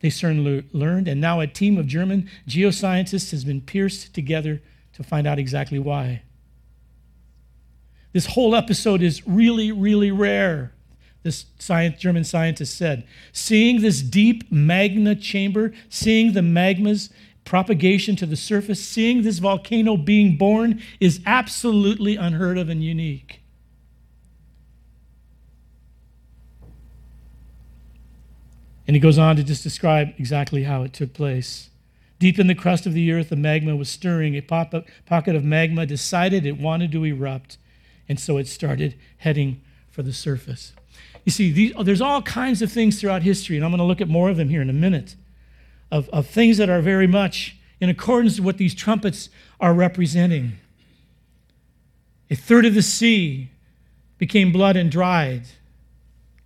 [0.00, 4.60] They soon learned, and now a team of German geoscientists has been pierced together
[4.92, 6.20] to find out exactly why.
[8.12, 10.73] This whole episode is really, really rare
[11.24, 13.04] this science, German scientist said.
[13.32, 17.10] Seeing this deep magma chamber, seeing the magma's
[17.44, 23.40] propagation to the surface, seeing this volcano being born is absolutely unheard of and unique.
[28.86, 31.70] And he goes on to just describe exactly how it took place.
[32.18, 34.36] Deep in the crust of the earth, the magma was stirring.
[34.36, 37.56] A pocket of magma decided it wanted to erupt,
[38.10, 40.74] and so it started heading for the surface.
[41.24, 44.00] You see, these, there's all kinds of things throughout history, and I'm going to look
[44.00, 45.16] at more of them here in a minute,
[45.90, 50.52] of, of things that are very much in accordance with what these trumpets are representing.
[52.30, 53.50] A third of the sea
[54.18, 55.44] became blood and dried,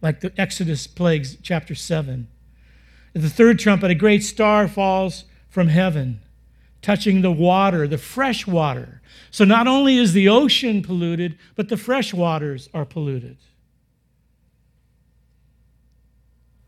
[0.01, 2.29] like the Exodus plagues, chapter 7.
[3.15, 6.21] At the third trumpet, a great star falls from heaven,
[6.83, 9.01] touching the water, the fresh water.
[9.31, 13.37] So not only is the ocean polluted, but the fresh waters are polluted,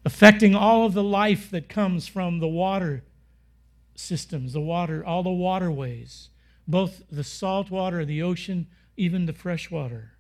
[0.05, 3.05] affecting all of the life that comes from the water
[3.95, 6.31] systems, the water, all the waterways,
[6.67, 10.13] both the salt water, the ocean, even the fresh water.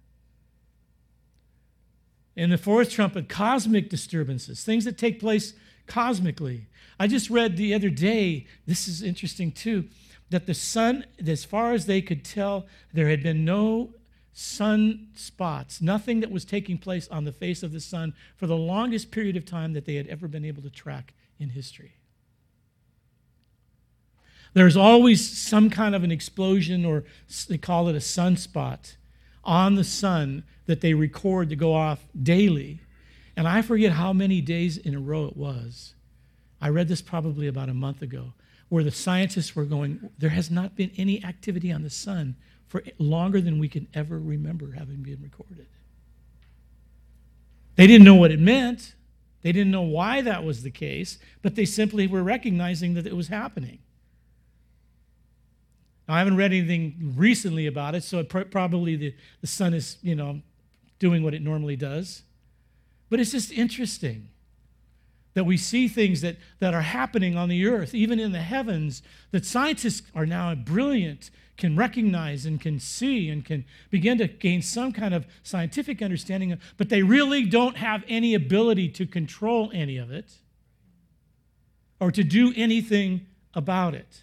[2.37, 5.55] In the fourth trumpet, cosmic disturbances, things that take place
[5.87, 6.69] cosmically.
[6.99, 9.89] I just read the other day, this is interesting too,
[10.31, 13.95] that the sun, as far as they could tell, there had been no
[14.33, 18.57] sun spots, nothing that was taking place on the face of the sun for the
[18.57, 21.95] longest period of time that they had ever been able to track in history.
[24.53, 27.05] There's always some kind of an explosion, or
[27.49, 28.97] they call it a sunspot,
[29.45, 32.81] on the sun that they record to go off daily.
[33.37, 35.95] And I forget how many days in a row it was.
[36.61, 38.35] I read this probably about a month ago,
[38.69, 42.37] where the scientists were going, there has not been any activity on the sun
[42.71, 45.67] for longer than we can ever remember having been recorded.
[47.75, 48.95] They didn't know what it meant.
[49.43, 53.17] They didn't know why that was the case, but they simply were recognizing that it
[53.17, 53.81] was happening.
[56.07, 59.99] Now, I haven't read anything recently about it, so it probably the, the sun is,
[60.01, 60.41] you know,
[61.01, 62.23] doing what it normally does.
[63.09, 64.29] But it's just interesting
[65.35, 69.03] that we see things that, that are happening on the earth, even in the heavens,
[69.31, 74.63] that scientists are now brilliant, can recognize and can see and can begin to gain
[74.63, 79.71] some kind of scientific understanding of, but they really don't have any ability to control
[79.73, 80.33] any of it
[82.01, 84.23] or to do anything about it.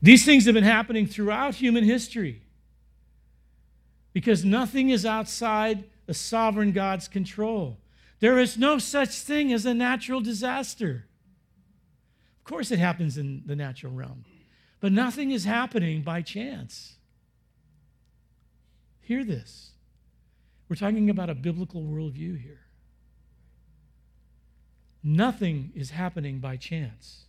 [0.00, 2.42] These things have been happening throughout human history
[4.12, 7.78] because nothing is outside the sovereign God's control.
[8.20, 11.06] There is no such thing as a natural disaster.
[12.38, 14.24] Of course, it happens in the natural realm,
[14.80, 16.96] but nothing is happening by chance.
[19.00, 19.72] Hear this.
[20.68, 22.60] We're talking about a biblical worldview here.
[25.02, 27.24] Nothing is happening by chance.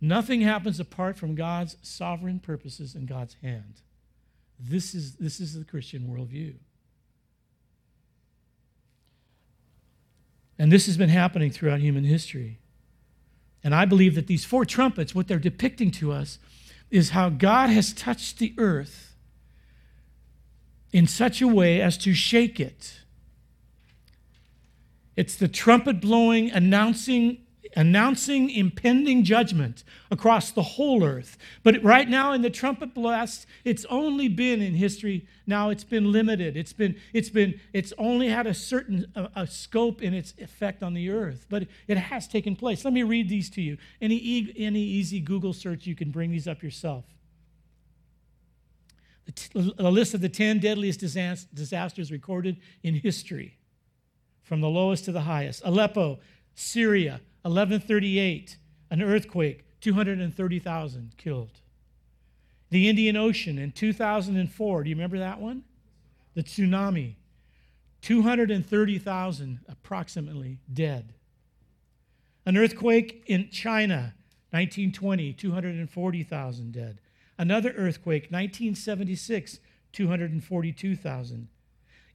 [0.00, 3.80] Nothing happens apart from God's sovereign purposes and God's hand.
[4.58, 6.54] This is, this is the Christian worldview.
[10.58, 12.58] And this has been happening throughout human history.
[13.62, 16.38] And I believe that these four trumpets, what they're depicting to us,
[16.90, 19.16] is how God has touched the earth
[20.92, 23.00] in such a way as to shake it.
[25.16, 31.36] It's the trumpet blowing, announcing announcing impending judgment across the whole earth.
[31.62, 35.26] But right now, in the trumpet blast, it's only been in history.
[35.46, 36.56] Now it's been limited.
[36.56, 40.82] It's been, it's been, it's only had a certain a, a scope in its effect
[40.82, 42.84] on the earth, but it has taken place.
[42.84, 43.78] Let me read these to you.
[44.00, 47.04] Any, any easy Google search, you can bring these up yourself.
[49.78, 53.58] A list of the 10 deadliest disasters recorded in history,
[54.42, 55.62] from the lowest to the highest.
[55.64, 56.20] Aleppo,
[56.54, 58.56] Syria, 1138,
[58.90, 61.60] an earthquake, 230,000 killed.
[62.70, 65.62] The Indian Ocean in 2004, do you remember that one?
[66.34, 67.14] The tsunami,
[68.02, 71.14] 230,000 approximately dead.
[72.44, 74.14] An earthquake in China,
[74.50, 76.98] 1920, 240,000 dead.
[77.38, 79.60] Another earthquake, 1976,
[79.92, 81.48] 242,000.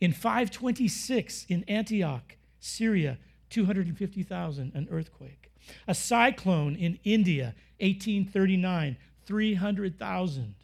[0.01, 3.17] In 526 in Antioch, Syria,
[3.51, 5.51] 250,000, an earthquake.
[5.87, 10.55] A cyclone in India, 1839, 300,000.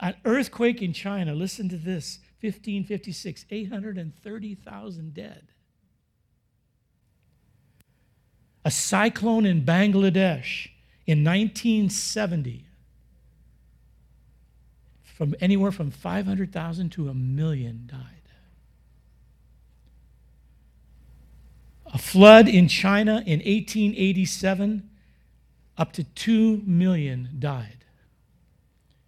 [0.00, 5.48] An earthquake in China, listen to this, 1556, 830,000 dead.
[8.64, 10.68] A cyclone in Bangladesh
[11.06, 12.66] in 1970,
[15.02, 18.21] from anywhere from 500,000 to a million died.
[21.92, 24.88] A flood in China in 1887,
[25.76, 27.84] up to 2 million died.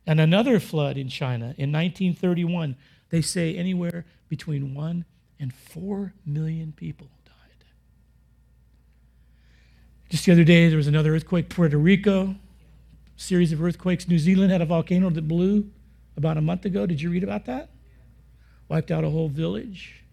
[0.06, 2.76] And another flood in China in 1931
[3.10, 5.04] they say anywhere between 1
[5.38, 7.64] and 4 million people died.
[10.10, 12.34] Just the other day, there was another earthquake, Puerto Rico,
[13.16, 14.08] series of earthquakes.
[14.08, 15.70] New Zealand had a volcano that blew
[16.16, 16.86] about a month ago.
[16.86, 17.70] Did you read about that?
[18.68, 20.03] Wiped out a whole village.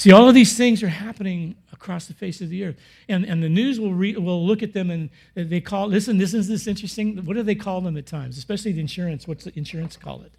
[0.00, 2.76] See, all of these things are happening across the face of the earth.
[3.06, 6.32] And, and the news will, re, will look at them and they call, listen, this
[6.32, 7.22] is this interesting.
[7.26, 8.38] What do they call them at times?
[8.38, 9.28] Especially the insurance.
[9.28, 10.32] What's the insurance call it?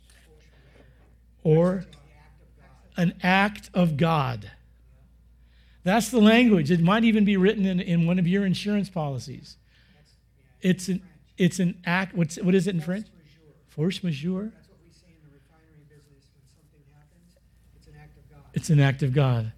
[1.43, 1.85] Or
[2.97, 4.49] an act of God.
[5.83, 6.71] That's the language.
[6.71, 9.57] It might even be written in, in one of your insurance policies.
[10.63, 11.03] It's an,
[11.37, 12.15] it's an act.
[12.15, 13.05] What's, what is it in French?
[13.67, 14.45] Force majeure.
[14.55, 17.37] That's what we say in the refinery business when something happens.
[17.77, 18.40] It's an act of God.
[18.53, 19.51] It's an act of God.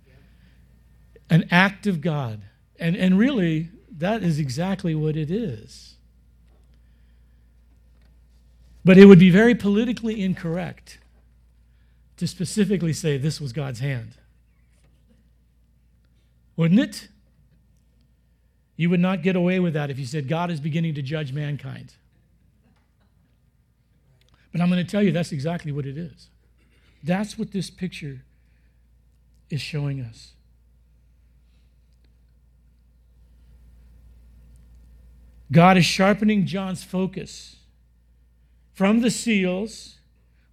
[1.30, 2.42] An act of God.
[2.80, 5.96] And, and really, that is exactly what it is.
[8.86, 11.00] But it would be very politically incorrect
[12.18, 14.18] to specifically say this was God's hand.
[16.56, 17.08] Wouldn't it?
[18.76, 21.32] You would not get away with that if you said God is beginning to judge
[21.32, 21.94] mankind.
[24.52, 26.28] But I'm going to tell you that's exactly what it is.
[27.04, 28.24] That's what this picture
[29.54, 30.34] is showing us.
[35.52, 37.58] God is sharpening John's focus
[38.74, 40.00] from the seals,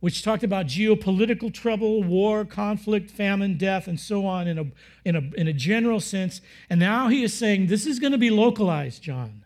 [0.00, 4.64] which talked about geopolitical trouble, war, conflict, famine, death, and so on in a,
[5.04, 6.42] in a, in a general sense.
[6.68, 9.44] And now he is saying this is going to be localized, John.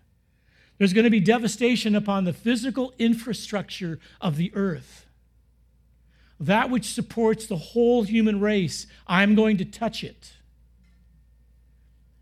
[0.78, 5.03] There's going to be devastation upon the physical infrastructure of the earth.
[6.41, 10.32] That which supports the whole human race, I'm going to touch it.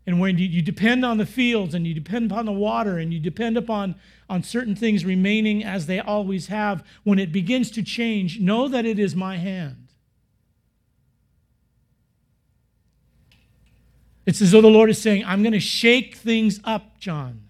[0.05, 3.19] And when you, depend on the fields and you depend upon the water and you
[3.19, 3.95] depend upon
[4.29, 8.85] on certain things remaining as they always have, when it begins to change, know that
[8.85, 9.87] it is my hand.
[14.25, 17.49] It's as though the Lord is saying, I'm going to shake things up, John.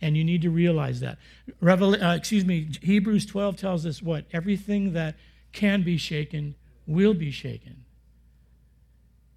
[0.00, 1.18] And you need to realize that.
[1.60, 4.24] Revel- uh, excuse me, Hebrews 12 tells us what?
[4.32, 5.16] Everything that
[5.52, 6.54] can be shaken
[6.86, 7.84] will be shaken.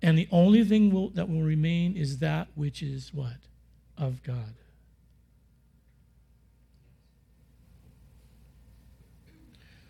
[0.01, 3.38] And the only thing will, that will remain is that which is what?
[3.97, 4.55] Of God.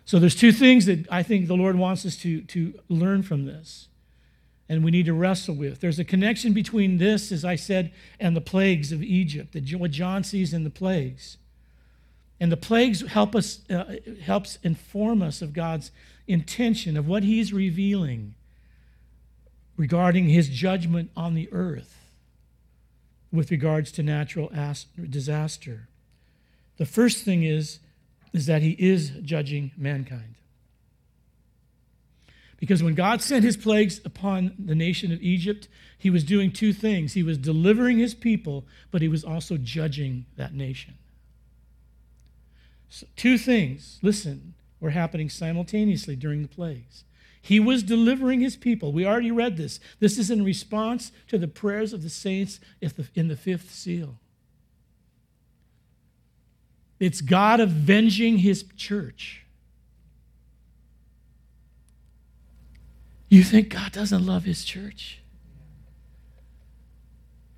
[0.04, 3.46] So there's two things that I think the Lord wants us to, to learn from
[3.46, 3.88] this.
[4.68, 5.80] And we need to wrestle with.
[5.80, 9.90] There's a connection between this, as I said, and the plagues of Egypt, the, what
[9.90, 11.38] John sees in the plagues.
[12.44, 15.90] And the plagues help us, uh, helps inform us of God's
[16.26, 18.34] intention, of what He's revealing
[19.78, 21.98] regarding his judgment on the earth
[23.32, 24.52] with regards to natural
[25.08, 25.88] disaster.
[26.76, 27.78] The first thing is,
[28.34, 30.34] is that he is judging mankind.
[32.60, 35.66] Because when God sent his plagues upon the nation of Egypt,
[35.96, 37.14] he was doing two things.
[37.14, 40.98] He was delivering his people, but he was also judging that nation.
[42.94, 47.02] So two things, listen, were happening simultaneously during the plagues.
[47.42, 48.92] He was delivering his people.
[48.92, 49.80] We already read this.
[49.98, 52.60] This is in response to the prayers of the saints
[53.16, 54.20] in the fifth seal.
[57.00, 59.44] It's God avenging his church.
[63.28, 65.18] You think God doesn't love his church?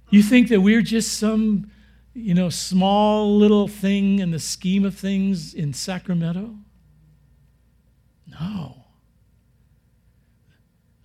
[0.09, 1.70] You think that we're just some,
[2.17, 6.55] you know, small little thing in the scheme of things in Sacramento?
[8.27, 8.85] No.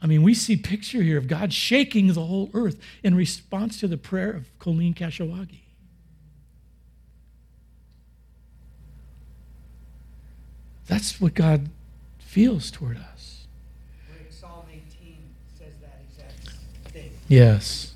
[0.01, 3.88] I mean, we see picture here of God shaking the whole earth in response to
[3.88, 5.59] the prayer of Colleen Kashawagi.
[10.88, 11.70] That's what God
[12.20, 13.47] feels toward us.
[14.30, 15.18] Psalm 18
[15.57, 16.57] says that exact
[16.91, 17.12] thing.
[17.28, 17.93] Yes.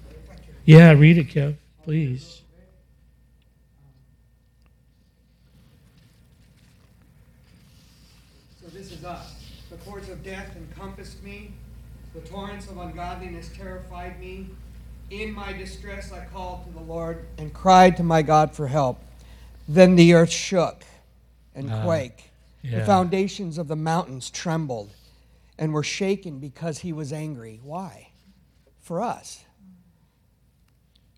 [0.66, 2.42] Yeah, read it, Kev, please.
[8.62, 9.36] So this is us.
[9.70, 11.52] The cords of death encompassed me.
[12.16, 14.50] The torrents of ungodliness terrified me.
[15.12, 19.00] In my distress, I called to the Lord and cried to my God for help.
[19.68, 20.84] Then the earth shook
[21.54, 22.24] and uh, quaked.
[22.64, 22.80] Yeah.
[22.80, 24.90] The foundations of the mountains trembled
[25.60, 27.60] and were shaken because he was angry.
[27.64, 28.10] Why?
[28.82, 29.44] For us.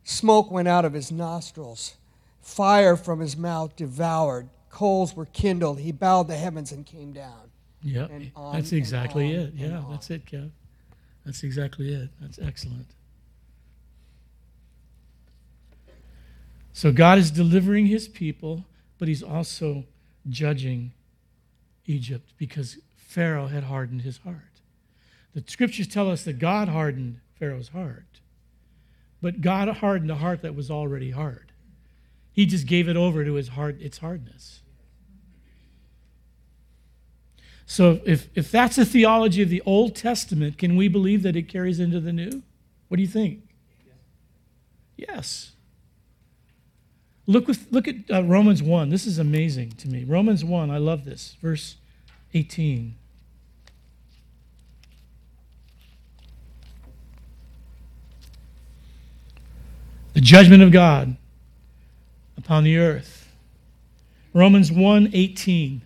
[0.03, 1.95] Smoke went out of his nostrils,
[2.41, 5.79] fire from his mouth devoured, coals were kindled.
[5.79, 7.51] He bowed the heavens and came down.
[7.87, 8.07] Yeah,
[8.51, 9.53] that's exactly it.
[9.55, 10.51] Yeah, that's it, Kev.
[11.25, 12.09] That's exactly it.
[12.21, 12.87] That's excellent.
[16.73, 18.65] So God is delivering his people,
[18.99, 19.85] but he's also
[20.29, 20.91] judging
[21.85, 24.61] Egypt because Pharaoh had hardened his heart.
[25.33, 28.19] The scriptures tell us that God hardened Pharaoh's heart,
[29.21, 31.51] but God hardened a heart that was already hard.
[32.31, 34.61] He just gave it over to his heart, its hardness.
[37.69, 41.43] So if, if that's a theology of the Old Testament, can we believe that it
[41.43, 42.41] carries into the New?
[42.87, 43.41] What do you think?
[44.95, 45.51] Yes.
[47.27, 48.89] Look, with, look at uh, Romans 1.
[48.89, 50.05] This is amazing to me.
[50.05, 51.35] Romans 1, I love this.
[51.41, 51.75] Verse
[52.33, 52.95] 18.
[60.13, 61.17] The judgment of God
[62.37, 63.29] upon the earth.
[64.33, 65.81] Romans 1 18.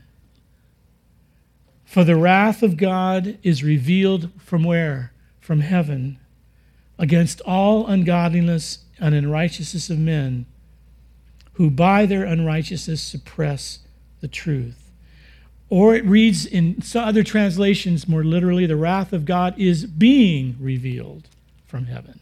[1.91, 5.11] For the wrath of God is revealed from where?
[5.41, 6.19] From heaven
[6.97, 10.45] against all ungodliness and unrighteousness of men
[11.55, 13.79] who by their unrighteousness suppress
[14.21, 14.89] the truth.
[15.67, 20.55] Or it reads in some other translations more literally, the wrath of God is being
[20.61, 21.27] revealed
[21.67, 22.21] from heaven.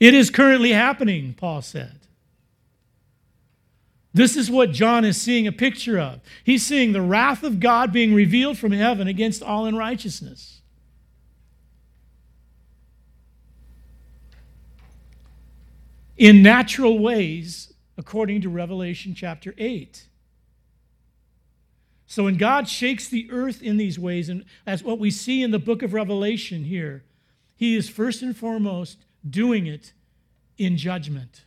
[0.00, 2.00] It is currently happening, Paul said.
[4.14, 6.20] This is what John is seeing a picture of.
[6.44, 10.60] He's seeing the wrath of God being revealed from heaven against all unrighteousness.
[16.16, 20.06] In natural ways, according to Revelation chapter 8.
[22.06, 25.50] So when God shakes the earth in these ways, and as what we see in
[25.50, 27.02] the book of Revelation here,
[27.56, 28.98] he is first and foremost
[29.28, 29.92] doing it
[30.56, 31.44] in judgment.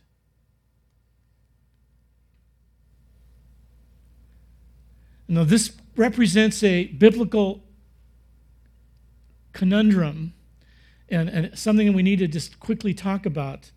[5.28, 7.62] Now, this represents a biblical
[9.52, 10.32] conundrum
[11.08, 13.70] and, and something that we need to just quickly talk about.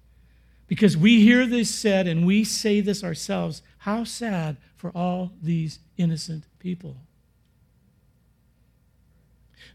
[0.67, 3.61] Because we hear this said and we say this ourselves.
[3.79, 6.97] How sad for all these innocent people.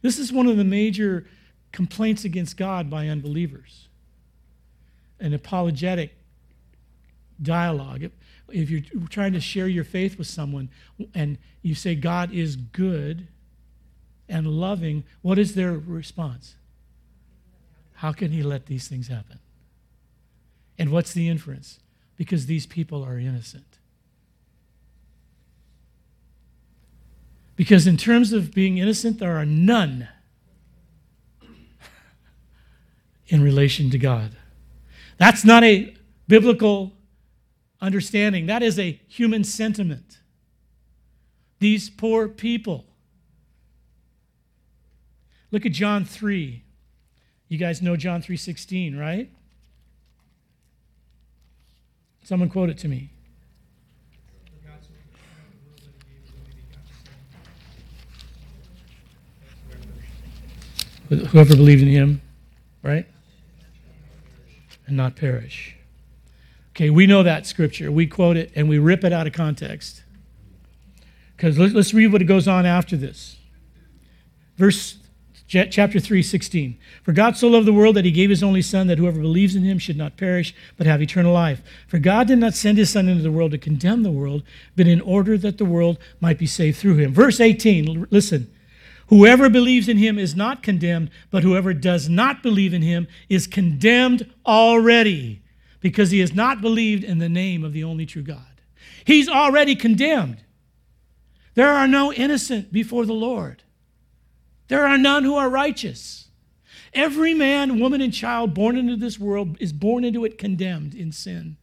[0.00, 1.26] This is one of the major
[1.72, 3.88] complaints against God by unbelievers
[5.18, 6.14] an apologetic
[7.40, 8.10] dialogue
[8.52, 10.70] if you're trying to share your faith with someone
[11.14, 13.28] and you say God is good
[14.28, 16.56] and loving, what is their response?
[17.94, 19.38] How can he let these things happen?
[20.78, 21.80] And what's the inference?
[22.16, 23.78] Because these people are innocent.
[27.56, 30.08] Because in terms of being innocent, there are none
[33.28, 34.32] in relation to God.
[35.16, 35.94] That's not a
[36.28, 36.92] biblical
[37.86, 38.46] understanding.
[38.46, 40.18] That is a human sentiment.
[41.60, 42.84] These poor people.
[45.50, 46.64] Look at John 3.
[47.48, 49.30] You guys know John 3:16, right?
[52.24, 53.10] Someone quote it to me.
[61.08, 62.20] Whoever believed in him,
[62.82, 63.06] right?
[64.88, 65.76] And not perish.
[66.76, 67.90] Okay, we know that scripture.
[67.90, 70.02] We quote it and we rip it out of context.
[71.34, 73.38] Because let's read what it goes on after this.
[74.58, 74.98] Verse
[75.48, 76.76] chapter 3, 16.
[77.02, 79.56] For God so loved the world that he gave his only Son, that whoever believes
[79.56, 81.62] in him should not perish, but have eternal life.
[81.88, 84.42] For God did not send his Son into the world to condemn the world,
[84.76, 87.14] but in order that the world might be saved through him.
[87.14, 88.52] Verse 18, listen.
[89.06, 93.46] Whoever believes in him is not condemned, but whoever does not believe in him is
[93.46, 95.40] condemned already
[95.80, 98.60] because he has not believed in the name of the only true God.
[99.04, 100.42] He's already condemned.
[101.54, 103.62] There are no innocent before the Lord.
[104.68, 106.28] There are none who are righteous.
[106.92, 111.12] Every man, woman, and child born into this world is born into it condemned in
[111.12, 111.56] sin.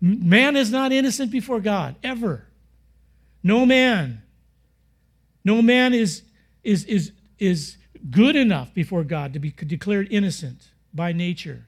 [0.00, 2.46] Man is not innocent before God, ever.
[3.42, 4.22] No man.
[5.44, 6.22] No man is,
[6.64, 7.76] is, is, is
[8.10, 11.66] good enough before God to be declared innocent by nature.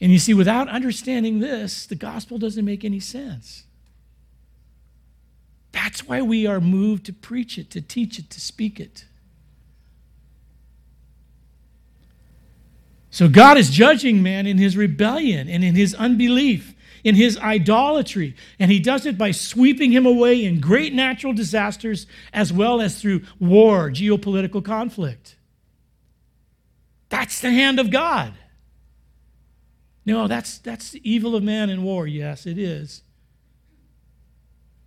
[0.00, 3.64] And you see, without understanding this, the gospel doesn't make any sense.
[5.72, 9.04] That's why we are moved to preach it, to teach it, to speak it.
[13.10, 18.36] So God is judging man in his rebellion and in his unbelief, in his idolatry.
[18.58, 23.00] And he does it by sweeping him away in great natural disasters as well as
[23.00, 25.35] through war, geopolitical conflict.
[27.08, 28.34] That's the hand of God.
[30.04, 32.06] No, that's, that's the evil of man in war.
[32.06, 33.02] Yes, it is.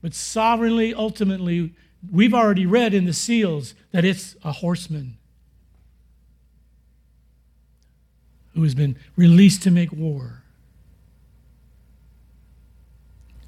[0.02, 1.74] But sovereignly, ultimately,
[2.12, 5.18] we've already read in the seals that it's a horseman
[8.54, 10.44] who has been released to make war.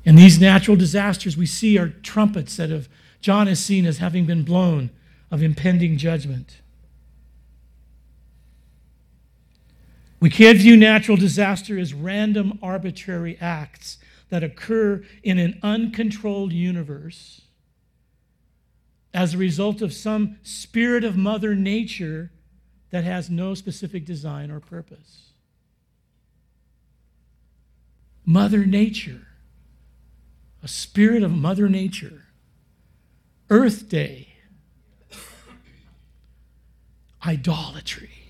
[0.05, 2.89] And these natural disasters we see are trumpets that have,
[3.21, 4.89] John has seen as having been blown
[5.29, 6.60] of impending judgment.
[10.21, 13.97] We can't view natural disaster as random, arbitrary acts
[14.29, 17.41] that occur in an uncontrolled universe
[19.15, 22.31] as a result of some spirit of Mother Nature
[22.91, 25.31] that has no specific design or purpose.
[28.23, 29.27] Mother Nature,
[30.61, 32.25] a spirit of Mother Nature,
[33.49, 34.35] Earth Day,
[37.25, 38.20] idolatry.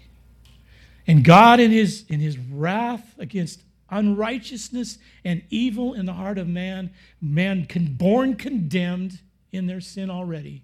[1.07, 6.47] And God, in his, in his wrath against unrighteousness and evil in the heart of
[6.47, 9.19] man, man born condemned
[9.51, 10.63] in their sin already,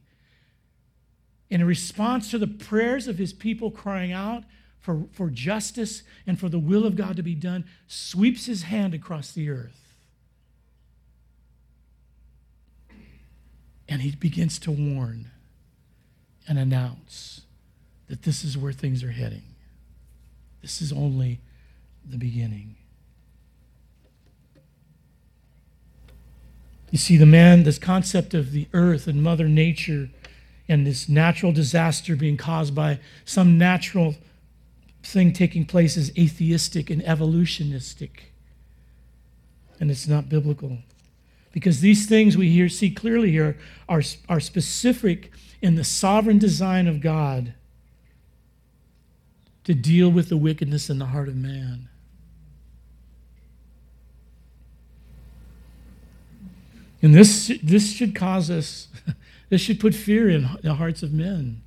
[1.50, 4.44] in response to the prayers of his people crying out
[4.80, 8.94] for, for justice and for the will of God to be done, sweeps his hand
[8.94, 9.96] across the earth.
[13.90, 15.32] And he begins to warn
[16.48, 17.42] and announce
[18.08, 19.44] that this is where things are heading.
[20.62, 21.40] This is only
[22.10, 22.76] the beginning.
[26.92, 30.10] You see, the man, this concept of the earth and Mother Nature
[30.70, 34.16] and this natural disaster being caused by some natural
[35.04, 38.32] thing taking place is atheistic and evolutionistic.
[39.80, 40.80] And it's not biblical.
[41.52, 45.32] Because these things we here see clearly here are, are specific
[45.62, 47.54] in the sovereign design of God
[49.68, 51.90] to deal with the wickedness in the heart of man.
[57.02, 58.88] And this, this should cause us,
[59.50, 61.64] this should put fear in the hearts of men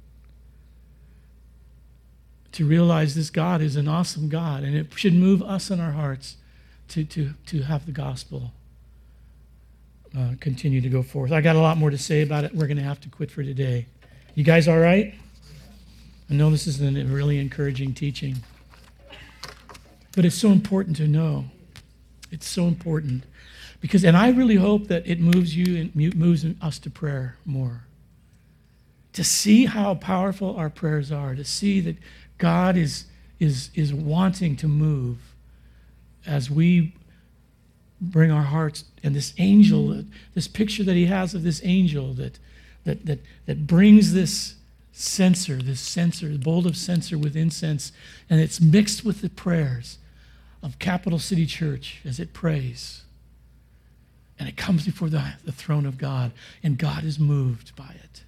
[2.53, 5.93] to realize this God is an awesome God, and it should move us in our
[5.93, 6.39] hearts
[6.89, 8.53] to, to, to have the gospel
[10.17, 11.33] uh, continue to go forth.
[11.33, 12.55] I got a lot more to say about it.
[12.55, 13.89] We're going to have to quit for today.
[14.35, 15.15] You guys all right?
[16.31, 18.37] I know this is a really encouraging teaching,
[20.15, 21.47] but it's so important to know.
[22.31, 23.25] It's so important.
[23.81, 27.83] Because, and I really hope that it moves you and moves us to prayer more.
[29.15, 31.97] To see how powerful our prayers are, to see that
[32.39, 33.07] God is,
[33.41, 35.19] is, is wanting to move
[36.27, 36.95] as we
[38.01, 40.05] bring our hearts and this angel,
[40.35, 42.39] this picture that he has of this angel that,
[42.85, 44.55] that, that, that brings this
[45.01, 47.93] censer, this censer, the bowl of censer with incense,
[48.29, 49.99] and it's mixed with the prayers
[50.63, 53.03] of Capital City Church as it prays.
[54.39, 56.33] And it comes before the, the throne of God,
[56.63, 58.23] and God is moved by it.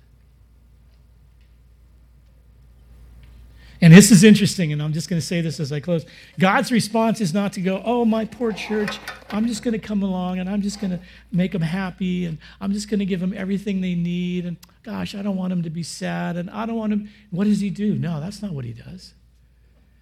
[3.82, 6.06] And this is interesting, and I'm just going to say this as I close.
[6.38, 9.00] God's response is not to go, oh, my poor church,
[9.30, 11.00] I'm just going to come along and I'm just going to
[11.32, 14.46] make them happy and I'm just going to give them everything they need.
[14.46, 17.10] And gosh, I don't want him to be sad and I don't want him.
[17.30, 17.94] What does he do?
[17.94, 19.14] No, that's not what he does.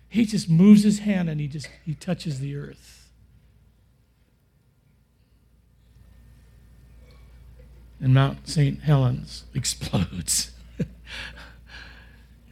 [0.08, 3.08] He just moves his hand and he just he touches the earth.
[8.00, 8.80] And Mount St.
[8.80, 10.52] Helens explodes.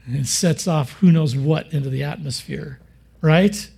[0.07, 2.81] and sets off who knows what into the atmosphere,
[3.21, 3.71] right?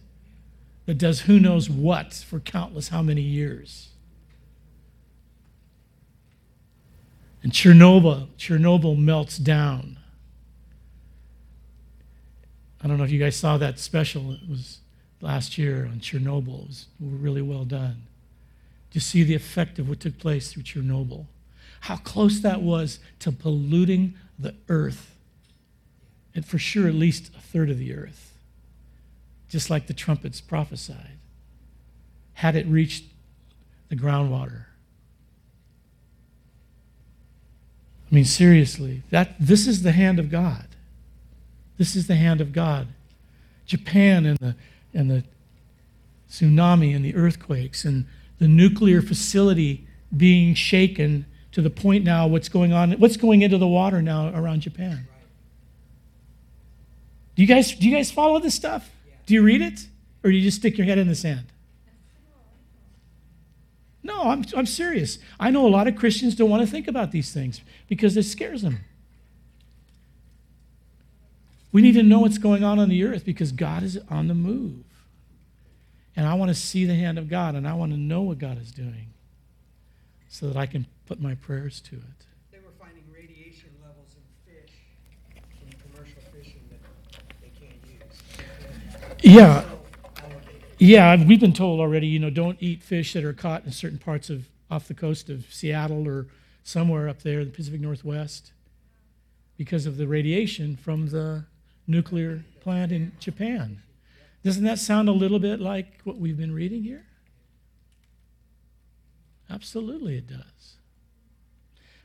[0.87, 3.90] That does who knows what for countless how many years.
[7.43, 9.99] And Chernobyl, Chernobyl melts down.
[12.83, 14.33] I don't know if you guys saw that special.
[14.33, 14.81] It was
[15.21, 16.63] last year on Chernobyl.
[16.63, 18.03] It was really well done.
[18.93, 21.27] To see the effect of what took place through Chernobyl.
[21.83, 25.17] How close that was to polluting the earth
[26.35, 28.39] and for sure at least a third of the earth,
[29.49, 31.19] just like the trumpets prophesied,
[32.35, 33.05] had it reached
[33.89, 34.67] the groundwater.
[38.11, 40.67] I mean, seriously, that, this is the hand of God.
[41.79, 42.89] This is the hand of God.
[43.67, 44.57] Japan and the,
[44.93, 45.25] and the
[46.29, 48.07] tsunami and the earthquakes and
[48.39, 49.87] the nuclear facility
[50.17, 54.33] being shaken to the point now what's going on, what's going into the water now
[54.35, 55.07] around Japan.
[57.37, 58.91] Do you guys, do you guys follow this stuff?
[59.27, 59.87] Do you read it?
[60.23, 61.47] Or do you just stick your head in the sand?
[64.03, 65.19] No, I'm, I'm serious.
[65.39, 68.23] I know a lot of Christians don't want to think about these things because it
[68.25, 68.81] scares them.
[71.73, 74.35] We need to know what's going on on the earth because God is on the
[74.35, 74.85] move.
[76.17, 78.39] And I want to see the hand of God and I want to know what
[78.39, 79.13] God is doing
[80.29, 82.27] so that I can put my prayers to it.
[82.51, 84.73] They were finding radiation levels in fish,
[85.63, 86.81] in commercial fishing that
[87.41, 89.35] they can't use.
[89.35, 89.65] Yeah.
[90.83, 93.99] Yeah, we've been told already, you know, don't eat fish that are caught in certain
[93.99, 96.29] parts of off the coast of Seattle or
[96.65, 98.53] somewhere up there, in the Pacific Northwest,
[99.59, 101.45] because of the radiation from the
[101.87, 103.83] nuclear plant in Japan.
[104.43, 107.05] Doesn't that sound a little bit like what we've been reading here?
[109.51, 110.77] Absolutely, it does.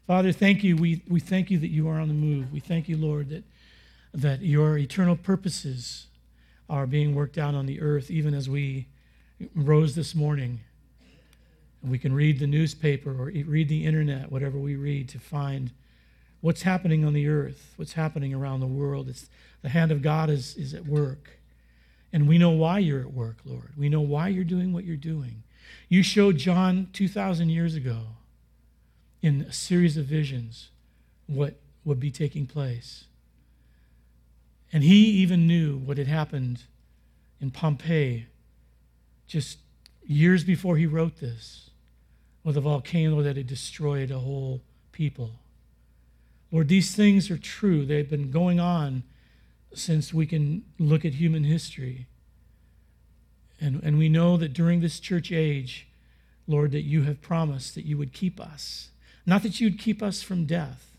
[0.05, 0.75] Father, thank you.
[0.75, 2.51] We, we thank you that you are on the move.
[2.51, 3.45] We thank you, Lord, that,
[4.13, 6.07] that your eternal purposes
[6.69, 8.87] are being worked out on the earth, even as we
[9.53, 10.59] rose this morning.
[11.81, 15.71] And we can read the newspaper or read the internet, whatever we read, to find
[16.41, 19.09] what's happening on the earth, what's happening around the world.
[19.09, 19.29] It's
[19.61, 21.39] the hand of God is, is at work.
[22.13, 23.71] And we know why you're at work, Lord.
[23.77, 25.43] We know why you're doing what you're doing.
[25.89, 27.99] You showed John 2,000 years ago
[29.21, 30.69] in a series of visions
[31.27, 33.05] what would be taking place.
[34.71, 36.63] And he even knew what had happened
[37.39, 38.27] in Pompeii
[39.27, 39.59] just
[40.05, 41.69] years before he wrote this
[42.43, 44.61] with a volcano that had destroyed a whole
[44.91, 45.31] people.
[46.51, 47.85] Lord, these things are true.
[47.85, 49.03] They've been going on
[49.73, 52.07] since we can look at human history.
[53.59, 55.87] And, and we know that during this church age,
[56.47, 58.89] Lord, that you have promised that you would keep us.
[59.25, 60.95] Not that you would keep us from death,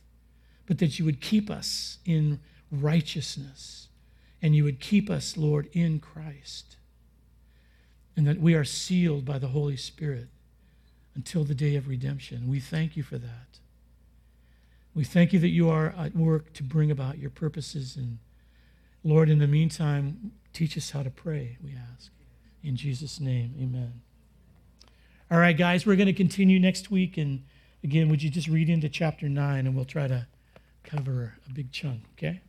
[0.66, 2.40] but that you would keep us in
[2.70, 3.88] righteousness.
[4.42, 6.76] And you would keep us, Lord, in Christ.
[8.16, 10.28] And that we are sealed by the Holy Spirit
[11.14, 12.48] until the day of redemption.
[12.48, 13.58] We thank you for that.
[14.94, 17.96] We thank you that you are at work to bring about your purposes.
[17.96, 18.18] And
[19.04, 22.10] Lord, in the meantime, teach us how to pray, we ask.
[22.62, 24.00] In Jesus' name, amen.
[25.30, 27.18] All right, guys, we're going to continue next week.
[27.18, 27.44] And
[27.84, 30.26] again, would you just read into chapter 9 and we'll try to
[30.82, 32.40] cover a big chunk, okay?